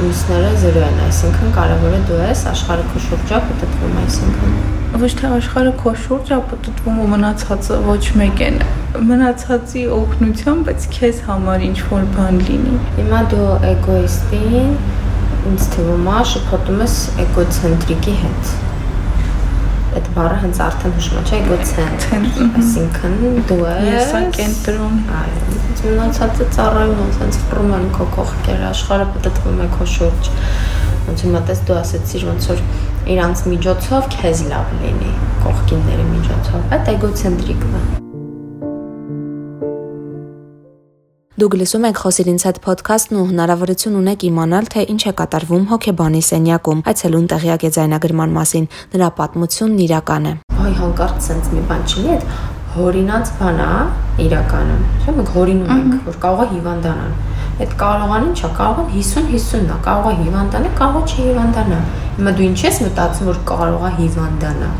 մյուսները 0.00 0.50
0 0.62 0.82
են, 0.86 0.98
այսինքն 1.06 1.54
կարևորը 1.56 2.00
դու 2.08 2.18
ես, 2.22 2.42
աշխարհը 2.52 2.88
քո 2.92 3.04
շուրջա 3.06 3.40
պատտվում, 3.50 3.94
այսինքն 4.06 4.56
ոչ 4.96 5.10
թե 5.20 5.30
աշխարհը 5.36 5.72
քո 5.82 5.92
շուրջա 6.02 6.36
պատտվում 6.50 7.00
ու 7.04 7.08
մնացածը 7.12 7.78
ոչ 7.86 8.02
մեկ 8.20 8.42
են 8.46 8.60
մնացածի 9.10 9.82
օգնությամբ, 9.96 10.68
բայց 10.70 10.86
քեզ 10.96 11.18
համար 11.26 11.66
ինչ 11.66 11.78
որ 11.90 12.06
բան 12.16 12.38
լինի։ 12.46 12.78
Հիմա 13.00 13.24
դու 13.32 13.48
էգոիստին 13.72 14.70
ինձ 15.50 15.66
թվում 15.74 16.08
է 16.14 16.22
շփոթում 16.32 16.80
ես 16.86 16.96
էգոցենտրիկի 17.26 18.16
հետ։ 18.22 18.65
այդ 19.96 20.08
բառը 20.16 20.38
հենց 20.42 20.58
արդեն 20.66 20.94
հուշում 20.96 21.26
չէ, 21.26 21.38
էգոցենտրիկ, 21.40 22.40
այսինքն 22.60 23.14
դու 23.48 23.60
ես 23.86 24.14
կենտրոն։ 24.36 24.98
Այո, 25.20 25.56
մնացածը 25.86 26.46
ծառայում 26.56 26.96
ոնց 27.00 27.18
հենց 27.22 27.38
ֆռում 27.46 27.74
են 27.76 27.84
քո 27.96 28.06
կողքերը, 28.16 28.70
աշխարհը 28.70 29.06
պատտվում 29.16 29.60
է 29.66 29.68
քո 29.76 29.88
շուրջ։ 29.96 30.32
Ոնց 31.06 31.26
հիմա 31.26 31.44
տես 31.50 31.62
դու 31.68 31.76
ասեցիր 31.82 32.26
ոնց 32.32 32.48
որ 32.52 32.64
իրանց 33.16 33.44
միջոցով 33.52 34.10
քեզ 34.16 34.42
լավ 34.50 34.74
լինի, 34.80 35.12
կողքինների 35.44 36.10
միջոցով։ 36.16 36.74
Այդ 36.76 36.92
էգոցենտրիկն 36.96 37.78
է։ 37.82 38.05
Դուք 41.36 41.54
լսում 41.60 41.82
եք 41.84 41.98
Խոսիր 42.00 42.28
ինձ 42.32 42.44
հետ 42.46 42.58
ոդքասթն 42.64 43.16
ու 43.20 43.22
հնարավորություն 43.28 43.96
ունեք 43.98 44.22
իմանալ, 44.24 44.68
թե 44.72 44.84
ինչ 44.92 45.02
է 45.04 45.10
կատարվում 45.18 45.64
հոկեբանի 45.68 46.20
սենյակում։ 46.24 46.78
Այցելուն 46.88 47.26
տեղյակ 47.32 47.66
է 47.68 47.70
ձայնագրման 47.76 48.30
մասին։ 48.36 48.68
Նրա 48.96 49.08
պատմությունն 49.18 49.82
իրական 49.84 50.28
է։ 50.30 50.32
Այ 50.56 50.72
հանկարծ 50.80 51.18
sense 51.26 51.52
մի 51.52 51.64
բան 51.68 51.84
չլինի, 51.92 52.14
այդ 52.14 52.24
հորինած 52.76 53.32
բան 53.36 53.60
է 53.66 53.74
իրականում։ 54.24 54.80
Չէ՞ 54.96 55.14
մենք 55.18 55.34
հորինում 55.36 55.74
ենք, 55.76 56.08
որ 56.08 56.16
կարող 56.24 56.40
է 56.40 56.48
հիվանդանալ։ 56.56 57.12
Այդ 57.60 57.76
կարողան 57.84 58.24
ինչա, 58.32 58.50
կարող 58.56 58.80
է 58.80 58.96
50-50-ն 58.96 59.68
է, 59.76 59.78
կարող 59.84 60.08
է 60.08 60.16
հիվանդանա, 60.24 60.72
կարող 60.80 61.04
է 61.04 61.12
չհիվանդանա։ 61.12 61.82
Հիմա 62.16 62.34
դու 62.40 62.46
ինչ 62.48 62.58
ես 62.64 62.80
մտածում, 62.86 63.28
որ 63.28 63.44
կարող 63.52 63.84
է 63.84 63.92
հիվանդանա։ 64.00 64.72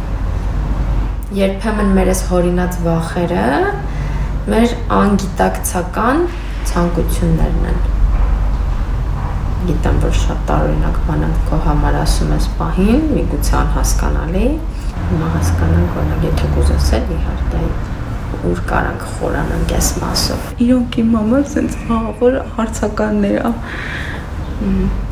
Երբեմն 1.36 1.94
մեր 2.00 2.10
այս 2.16 2.24
հորինած 2.32 2.80
վախերը 2.86 3.46
մեր 4.46 4.74
անգիտակցական 4.94 6.20
ցանկություններն 6.70 7.66
են։ 7.70 7.81
Գիտեմ, 9.66 9.98
որ 10.05 10.14
շատ 10.20 10.44
տարօրինակ 10.50 11.00
բան 11.07 11.26
եմ 11.26 11.35
քո 11.48 11.59
համար 11.66 11.98
ասում 12.02 12.33
ես 12.37 12.46
պահին, 12.61 13.02
միգուցե 13.16 13.57
անհասկանալի, 13.61 14.46
հիմա 15.11 15.31
հասկանանք, 15.35 15.98
օրինակ, 16.02 16.24
եթե 16.29 16.50
կուզես 16.57 16.88
էլ 16.98 17.11
իհարկե 17.16 17.64
ուր 18.50 18.62
կարանք 18.70 19.05
խորանանք 19.16 19.74
այս 19.81 19.90
մասով։ 20.02 20.48
Իրոք 20.66 20.98
իմ 21.02 21.12
համար 21.16 21.44
sense 21.57 21.83
ահավոր 21.96 22.38
հարցականներ 22.57 23.37
է։ 23.42 23.52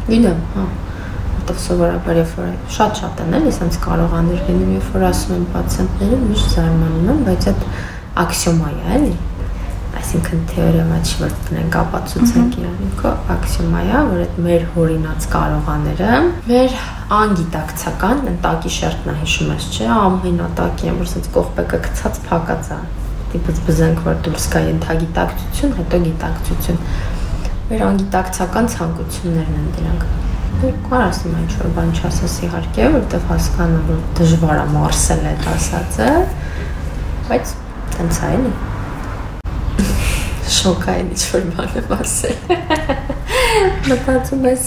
Գիտեմ, 0.09 0.43
հա 0.55 0.67
որտեղ 1.45 1.59
սովորաբար 1.61 2.19
երբ 2.23 2.31
որ 2.38 2.53
շատ-շատ 2.73 3.19
են 3.25 3.35
էլի 3.37 3.51
sense 3.53 3.81
կարողաներ 3.85 4.47
լինում, 4.47 4.71
երբ 4.79 4.87
որ 4.95 5.03
ասում 5.11 5.35
են 5.37 5.43
պացիենտները, 5.53 6.21
միշտ 6.25 6.55
զարմանում 6.55 7.11
եմ, 7.14 7.19
բայց 7.29 7.49
այդ 7.51 7.67
աքսիոմա 8.25 8.71
է, 8.73 8.85
էլի 8.97 9.12
այսինքն 10.00 10.42
թեորեմա 10.50 10.98
չի 11.04 11.16
որ 11.20 11.33
դնենք 11.46 11.76
ապացուցենք 11.80 12.57
իրանիքո 12.61 13.12
աքսիոմա 13.35 13.83
է 13.85 14.02
որ 14.11 14.22
այդ 14.24 14.37
մեր 14.46 14.66
հորինած 14.74 15.26
կարողաները 15.35 16.11
մեր 16.50 16.76
անգիտակցական 17.18 18.22
ընտակի 18.33 18.74
շերտն 18.76 19.12
է 19.12 19.16
հիշում 19.22 19.54
ես 19.54 19.68
չէ 19.74 19.88
ամեն 19.94 20.42
ատակի 20.48 20.90
եմ 20.90 21.00
որ 21.02 21.11
ասած 21.11 21.30
կողպեկը 21.38 21.80
գցած 21.87 22.20
փակած 22.28 22.70
է 22.74 22.80
տիպից 23.35 23.62
բզենք 23.68 24.04
որ 24.09 24.20
դուրս 24.26 24.46
գա 24.54 24.62
ենթագիտակցություն 24.68 25.74
հետո 25.78 26.02
գիտակցություն 26.09 26.85
մեր 27.70 27.88
անգիտակցական 27.88 28.70
ցանկություններն 28.74 29.59
են 29.62 29.72
դրանք 29.78 30.07
կարաս 30.64 31.18
իմ 31.28 31.35
ինչ 31.40 31.54
որ 31.61 31.72
բան 31.76 31.90
չասես 31.98 32.37
իհարկե 32.46 32.85
որովհետև 32.94 33.26
հասկանում 33.30 33.88
որ 33.90 34.04
դժվար 34.20 34.61
է 34.61 34.66
մարսել 34.74 35.26
այդ 35.33 35.48
ասածը 35.54 36.12
բայց 37.33 37.52
տենց 37.96 38.20
է 38.20 38.30
էլի 38.37 38.54
շոկային 40.52 41.11
ինչ 41.14 41.22
որ 41.35 41.44
բան 41.54 41.76
եմ 41.80 41.92
ասել։ 41.96 42.37
Մտածում 43.88 44.48
ես 44.50 44.66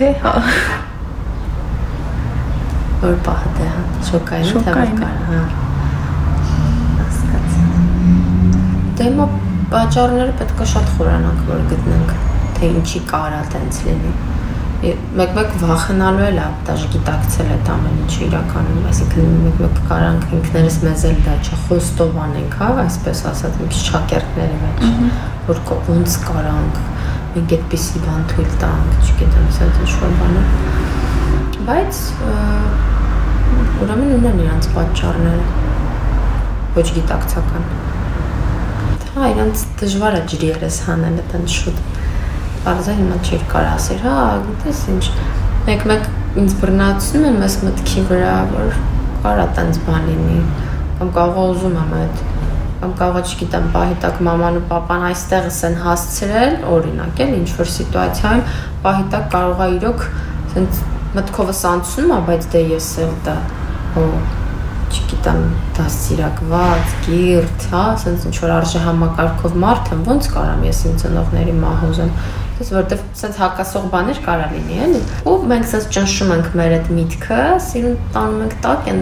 Դե 0.00 0.08
հա։ 0.22 0.32
որ 3.02 3.18
պահը 3.26 3.50
դե 3.58 3.66
հա 3.74 3.82
շոկային 4.10 4.64
կար, 5.00 5.20
հա։ 5.28 5.42
Դե 8.96 9.10
հիմա 9.10 9.28
պատճառները 9.74 10.34
պետք 10.40 10.64
է 10.64 10.70
շատ 10.72 10.90
խորանանք 10.96 11.46
որ 11.52 11.62
գտնենք, 11.74 12.18
թե 12.58 12.74
ինչի 12.80 13.04
կարա 13.12 13.44
տենց 13.52 13.84
լինի 13.86 14.29
մեկ-մեկ 14.80 15.50
վախենալու 15.60 16.22
էլ 16.24 16.38
է 16.40 16.44
դաժ 16.64 16.84
գիտակցել 16.94 17.48
այդ 17.52 17.66
ամեն 17.74 17.96
ինչը 18.00 18.20
իրականում, 18.26 18.84
այսինքն 18.90 19.34
մեկ-մեկ 19.44 19.80
կարանք 19.90 20.30
ինքներս 20.38 20.78
մեզ 20.86 21.04
էլ 21.10 21.18
դա 21.26 21.34
չխոստով 21.44 22.16
անենք, 22.24 22.56
հա, 22.60 22.68
այսպես 22.84 23.20
ասած, 23.30 23.58
մի 23.60 23.68
քիչ 23.74 23.82
չակերտների 23.90 24.56
մեջ, 24.62 24.80
որ 25.50 25.60
ոնց 25.90 26.16
կարանք 26.30 26.80
մենք 27.34 27.54
այդպիսի 27.58 28.02
բան 28.06 28.24
թույլ 28.32 28.50
տանք, 28.64 28.96
չգիտեմ, 29.04 29.44
ասած 29.52 29.76
ինչ 29.84 29.92
որ 30.00 30.16
բանը։ 30.22 30.46
Բայց 31.68 32.00
ուրեմն 33.84 34.16
ունեն 34.16 34.42
իրանց 34.46 34.72
պատճառները 34.78 35.46
ոչ 36.80 36.88
գիտակցական։ 36.96 37.70
Հա, 39.10 39.28
իրանց 39.34 39.62
դժվար 39.82 40.16
է 40.16 40.26
ջրիերես 40.32 40.84
հանելը 40.88 41.24
տենց 41.34 41.56
Բարձր 42.60 42.96
հիմա 42.98 43.18
չի 43.24 43.36
կար 43.48 43.66
ասել, 43.70 44.00
հա, 44.04 44.16
գիտես 44.44 44.80
ինչ, 44.92 45.04
մեկ-մեկ 45.64 46.08
ինձ 46.40 46.56
բռնացնում 46.60 47.22
եմ 47.30 47.38
այս 47.46 47.54
մտքի 47.64 48.02
վրա, 48.10 48.34
որ 48.50 48.74
կարա 49.24 49.46
տենց 49.56 49.78
բան 49.86 50.04
լինի, 50.10 50.40
կամ 50.98 51.12
կարող 51.16 51.54
ուզում 51.54 51.78
եմ 51.80 51.94
այդ, 52.00 52.20
կամ 52.82 52.92
կարող 53.00 53.30
չգիտեմ, 53.30 53.70
պահի 53.76 53.96
տակ 54.04 54.20
մաման 54.28 54.58
ու 54.60 54.64
papan 54.74 55.06
այստեղս 55.08 55.62
են 55.70 55.78
հասցրել, 55.86 56.58
օրինակ 56.74 57.22
էլ 57.24 57.32
ինչ 57.38 57.48
որ 57.60 57.72
սիտուացիայում 57.76 58.44
պահի 58.84 59.08
տակ 59.16 59.26
կարող 59.36 59.64
է 59.64 59.70
իրոք 59.78 60.04
տենց 60.52 60.84
մտքովս 61.16 61.64
անցնում 61.70 62.12
է, 62.12 62.20
բայց 62.28 62.46
դե 62.52 62.62
ես 62.76 62.90
էլ 63.06 63.16
դա 63.30 63.38
հո 63.96 64.06
չգիտեմ, 64.90 65.42
դասիրակված, 65.76 66.94
գիրտ, 67.06 67.66
հա, 67.70 67.82
ասենց 67.94 68.24
ինչ 68.26 68.36
որ 68.42 68.52
արժե 68.56 68.80
համակարգով 68.86 69.58
մարդ 69.64 69.90
եմ, 69.94 70.00
ոնց 70.08 70.28
կարամ 70.34 70.64
ես 70.66 70.80
իմ 70.90 70.96
ծնողների 71.02 71.54
մահոզեմ 71.60 72.10
Ես 72.60 72.70
որտեվ 72.76 73.02
sense 73.16 73.40
հակասող 73.40 73.86
բաներ 73.92 74.20
կարա 74.24 74.48
լինի, 74.52 74.78
էլի։ 74.84 75.00
Ու 75.30 75.34
մենք 75.50 75.68
sense 75.70 75.90
ճնշում 75.96 76.32
ենք 76.34 76.48
մեր 76.60 76.74
այդ 76.76 76.90
միտքը, 76.96 77.38
սիրուն 77.66 77.94
տանում 78.16 78.42
ենք 78.46 78.56
տակ 78.66 78.90
են 78.92 79.00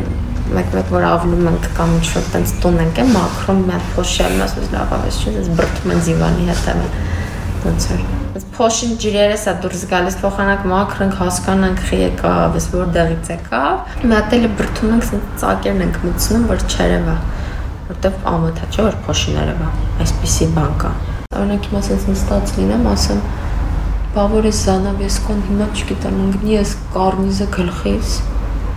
մեկ-մեկ 0.58 0.92
որ 0.94 1.06
ավլում 1.08 1.48
ենք 1.52 1.66
կամ 1.78 1.94
ինչ 1.98 2.06
որ 2.14 2.28
տենց 2.34 2.52
տուն 2.62 2.78
ենք, 2.84 3.00
է 3.02 3.06
մի 3.08 3.72
հատ 3.74 3.88
փոշել, 3.96 4.36
ասես 4.46 4.70
լավ 4.74 4.94
ավես 4.98 5.18
չի, 5.18 5.32
դες 5.38 5.50
բրտում 5.58 5.92
են 5.94 6.04
դիվանի 6.08 6.46
հետևը։ 6.48 6.86
Ոնց 7.58 7.88
էր։ 7.98 8.04
Այս 8.38 8.46
փոշին 8.54 8.94
ջրերս 9.02 9.44
է 9.50 9.54
դուրս 9.64 9.82
գալիս, 9.90 10.16
փոխանակ 10.22 10.64
մակրենք, 10.72 11.18
հասկանանք 11.18 11.82
խի 11.88 11.98
եկավ, 12.04 12.58
ես 12.58 12.68
որտեղից 12.78 13.32
եկավ։ 13.34 13.98
էլ 14.38 14.48
բրտում 14.62 14.94
ենք, 14.94 15.08
sense 15.10 15.42
ծակերն 15.42 15.84
ենք 15.88 16.00
մտցնում, 16.06 16.48
որ 16.52 16.64
չերևա 16.68 17.16
որտեվ 17.88 18.16
ամոթա 18.28 18.66
չէ 18.68 18.82
որ 18.84 18.96
փոշիներևա 19.06 19.68
այսպիսի 20.04 20.48
բան 20.56 20.74
կա 20.82 20.90
օրինակ 21.38 21.68
հիմա 21.68 21.80
sense 21.86 22.10
նստած 22.10 22.50
լինեմ 22.58 22.88
ասեմ 22.90 23.22
բա 24.14 24.24
որ 24.32 24.48
ես 24.48 24.60
զանավեսկոն 24.68 25.42
հիմա 25.48 25.68
չգիտեմ 25.74 26.18
ընկնի 26.24 26.54
ես 26.54 26.72
կարնիզը 26.94 27.46
գլխիս 27.58 28.14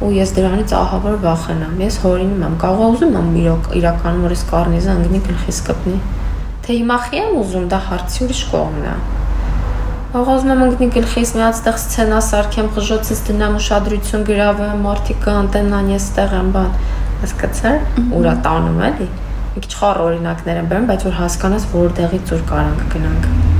ու 0.02 0.12
ես 0.18 0.34
դրանից 0.38 0.76
ահավոր 0.82 1.18
վախենամ 1.24 1.82
ես 1.86 1.98
հորինում 2.04 2.46
եմ 2.48 2.60
կարող 2.66 2.96
ուզում 2.98 3.18
եմ 3.22 3.32
իրոք 3.46 3.72
իրականում 3.82 4.28
որ 4.28 4.36
ես 4.36 4.44
կարնիզը 4.52 4.96
ընկնի 4.98 5.24
գլխիս 5.30 5.64
կպնի 5.72 5.98
թե 6.68 6.78
հիմա 6.82 7.02
խի 7.08 7.22
եմ 7.22 7.42
ուզում 7.42 7.68
դա 7.72 7.82
հարցի 7.88 8.24
ուրիշ 8.28 8.46
կողմն 8.52 8.88
է 8.92 8.96
Աղոզում 10.12 10.50
եմ 10.52 10.62
ընկնի 10.66 10.88
գլխիս 10.92 11.30
մի 11.38 11.44
հատ 11.46 11.54
ստեղ 11.56 11.78
սցենա 11.80 12.18
սարքեմ, 12.28 12.66
խժոցից 12.76 13.22
դնեմ 13.30 13.56
ուշադրություն 13.62 14.26
գրավեմ, 14.28 14.82
մարդիկ 14.88 15.30
անտենան 15.36 15.94
ես 15.94 16.10
ստեղ 16.10 16.36
եմ 16.42 16.50
բան։ 16.58 16.76
Հասկացա՞ր։ 17.22 18.04
Ուրա 18.20 18.36
տանում 18.50 18.84
էլի։ 18.90 19.08
Մի 19.56 19.64
քիչ 19.64 19.72
խառ 19.78 20.04
օրինակներ 20.10 20.62
եմ 20.66 20.70
բերում, 20.74 20.92
բայց 20.92 21.08
որ 21.08 21.18
հասկանաս 21.22 21.72
որտեղից 21.78 22.36
ուր 22.36 22.46
կարանք 22.52 22.86
գնանք։ 22.98 23.51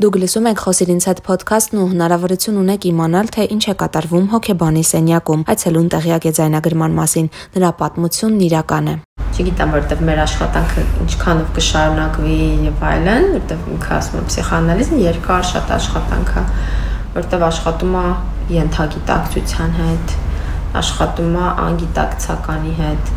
Դուք 0.00 0.16
լսում 0.16 0.46
եք 0.48 0.60
Խոսիր 0.64 0.90
ինձ 0.94 1.06
հետ 1.10 1.18
ոդքասթն 1.26 1.78
ու 1.80 1.88
հնարավորություն 1.90 2.60
ունեք 2.60 2.84
իմանալ, 2.88 3.26
թե 3.36 3.44
ինչ 3.52 3.64
է 3.68 3.74
կատարվում 3.82 4.28
հոկեբանի 4.32 4.84
սենյակում։ 4.90 5.42
Այցելուն 5.52 5.90
տեղյակ 5.92 6.24
է 6.24 6.32
ձայնագրման 6.38 6.94
մասին։ 6.96 7.28
Նրա 7.56 7.72
պատմությունն 7.82 8.40
իրական 8.46 8.88
է։ 8.88 8.94
Չգիտեմ, 9.36 9.74
որտեվ 9.76 10.00
մեր 10.08 10.22
աշխատանքը 10.24 10.86
ինչքանով 11.04 11.52
կշարունակվի 11.60 12.38
եւ 12.70 12.84
այլն, 12.90 13.28
որտեվ 13.36 13.68
ինքը 13.76 13.92
ասում 14.00 14.18
եմ 14.20 14.26
պսիխանալիզմը 14.30 15.04
երկար 15.04 15.46
շատ 15.50 15.74
աշխատանք 15.76 16.32
է, 16.32 16.46
որտեվ 17.20 17.44
աշխատում 17.50 17.98
է 18.00 18.06
ենթագիտակցության 18.56 19.80
հետ, 19.84 20.16
աշխատում 20.80 21.36
է 21.44 21.50
անգիտակցականի 21.68 22.74
հետ, 22.80 23.12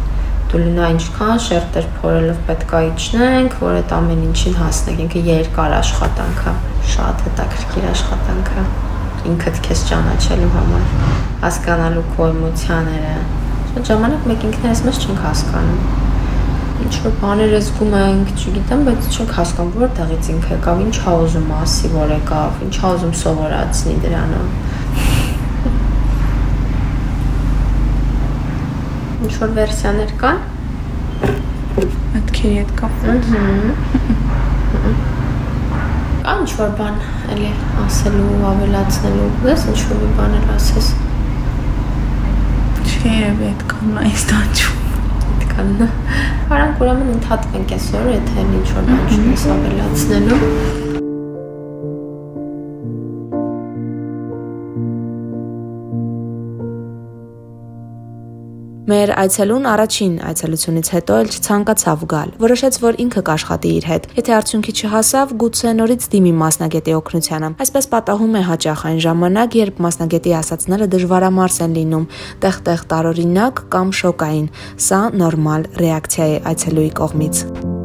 դու 0.53 0.59
լնա 0.61 0.87
ինչքան 0.93 1.39
շերտեր 1.41 1.85
փորելով 1.97 2.41
պետքա 2.45 2.79
իջնենք, 2.85 3.53
որ 3.57 3.77
այդ 3.79 3.93
ամեն 3.97 4.19
ինչին 4.27 4.57
հասնենք։ 4.59 4.99
Ինքը 5.03 5.21
երկար 5.25 5.71
աշխատանք 5.79 6.43
է, 6.51 6.53
շատ 6.93 7.23
հետաքրքիր 7.25 7.87
աշխատանք 7.89 8.51
է։ 8.53 8.65
Ինքդ 9.31 9.57
քեզ 9.65 9.81
ճանաչելու 9.89 10.51
համար, 10.53 10.85
հասկանալու 11.41 12.05
քո 12.13 12.27
էմոցիաները։ 12.35 13.15
Շատ 13.71 13.89
ժամանակ 13.89 14.29
մեկ 14.29 14.45
ինքներս 14.51 14.83
մեզ 14.85 15.01
չենք 15.01 15.25
հասկանում։ 15.25 15.81
Ինչ 16.83 16.93
որ 17.01 17.17
բաներ 17.23 17.57
զգում 17.57 17.97
ենք, 18.03 18.31
չգիտեմ, 18.37 18.85
բայց 18.91 19.09
չենք 19.09 19.35
հասկանում 19.39 19.75
որտեղից 19.87 20.29
ինքը 20.33 20.53
եկավ, 20.53 20.85
ինչ 20.85 20.95
ա 21.01 21.17
ուզում 21.23 21.51
ասի, 21.63 21.91
որ 21.97 22.13
եկավ, 22.13 22.63
ինչ 22.67 22.75
ա 22.77 22.93
ուզում 22.93 23.13
սովորացնի 23.23 23.95
դրանով։ 24.03 24.47
Ինչ 29.23 29.33
որ 29.39 29.51
վերսիաներ 29.55 30.09
կան։ 30.19 30.39
Մտքերի 32.13 32.55
հետ 32.59 32.71
կապված։ 32.81 33.29
Կա 36.23 36.33
ինչ 36.43 36.51
որ 36.59 36.73
բան 36.79 36.97
էլի 37.35 37.51
ասելու, 37.85 38.27
ավելացնելու, 38.49 39.29
ես 39.47 39.65
ինչ 39.73 39.79
որ 39.87 40.01
մի 40.01 40.09
բան 40.19 40.35
էլ 40.39 40.51
ասես։ 40.57 40.89
Չէ, 42.83 43.15
այդքան 43.47 43.97
այս 44.03 44.25
տանջում։ 44.33 44.81
Այդքան։ 45.33 45.73
Արանք 46.53 46.83
ուրեմն 46.83 47.13
ընդհատվենք 47.17 47.75
այսօր, 47.79 48.09
եթե 48.17 48.47
ինչ 48.59 48.65
որ 48.73 48.89
բան 48.91 49.05
չունես 49.07 49.47
ավելացնելու։ 49.55 50.92
Մեր 58.93 59.09
այցելուն 59.17 59.63
առաջին 59.65 60.11
այցելությունից 60.27 60.89
հետո 60.93 61.15
էլ 61.23 61.29
չցանկացավ 61.33 62.03
գալ։ 62.11 62.33
Որոշեց, 62.43 62.77
որ 62.83 62.99
ինքը 63.03 63.23
կաշխատի 63.29 63.71
իր 63.77 63.87
հետ։ 63.89 64.05
Եթե 64.19 64.35
արդյունքի 64.37 64.73
չհասավ, 64.77 65.33
գուցե 65.43 65.73
նորից 65.79 66.07
դիմի 66.13 66.33
մասնագետի 66.43 66.95
օգնությանը։ 66.99 67.51
Այսպես 67.65 67.89
պատահում 67.93 68.37
է 68.37 68.43
հաճախ 68.53 68.83
այն 68.93 68.99
ժամանակ, 69.07 69.57
երբ 69.63 69.83
մասնագետի 69.87 70.35
ասացները 70.43 70.89
դժվարամարս 70.93 71.57
են 71.65 71.77
լինում, 71.79 72.09
տեղ-տեղ 72.45 72.83
տարօրինակ 72.93 73.63
կամ 73.73 73.95
շոկային։ 74.03 74.51
Սա 74.89 75.01
նորմալ 75.23 75.71
ռեակցիա 75.81 76.27
է 76.33 76.43
այցելուի 76.53 76.91
կողմից։ 77.01 77.81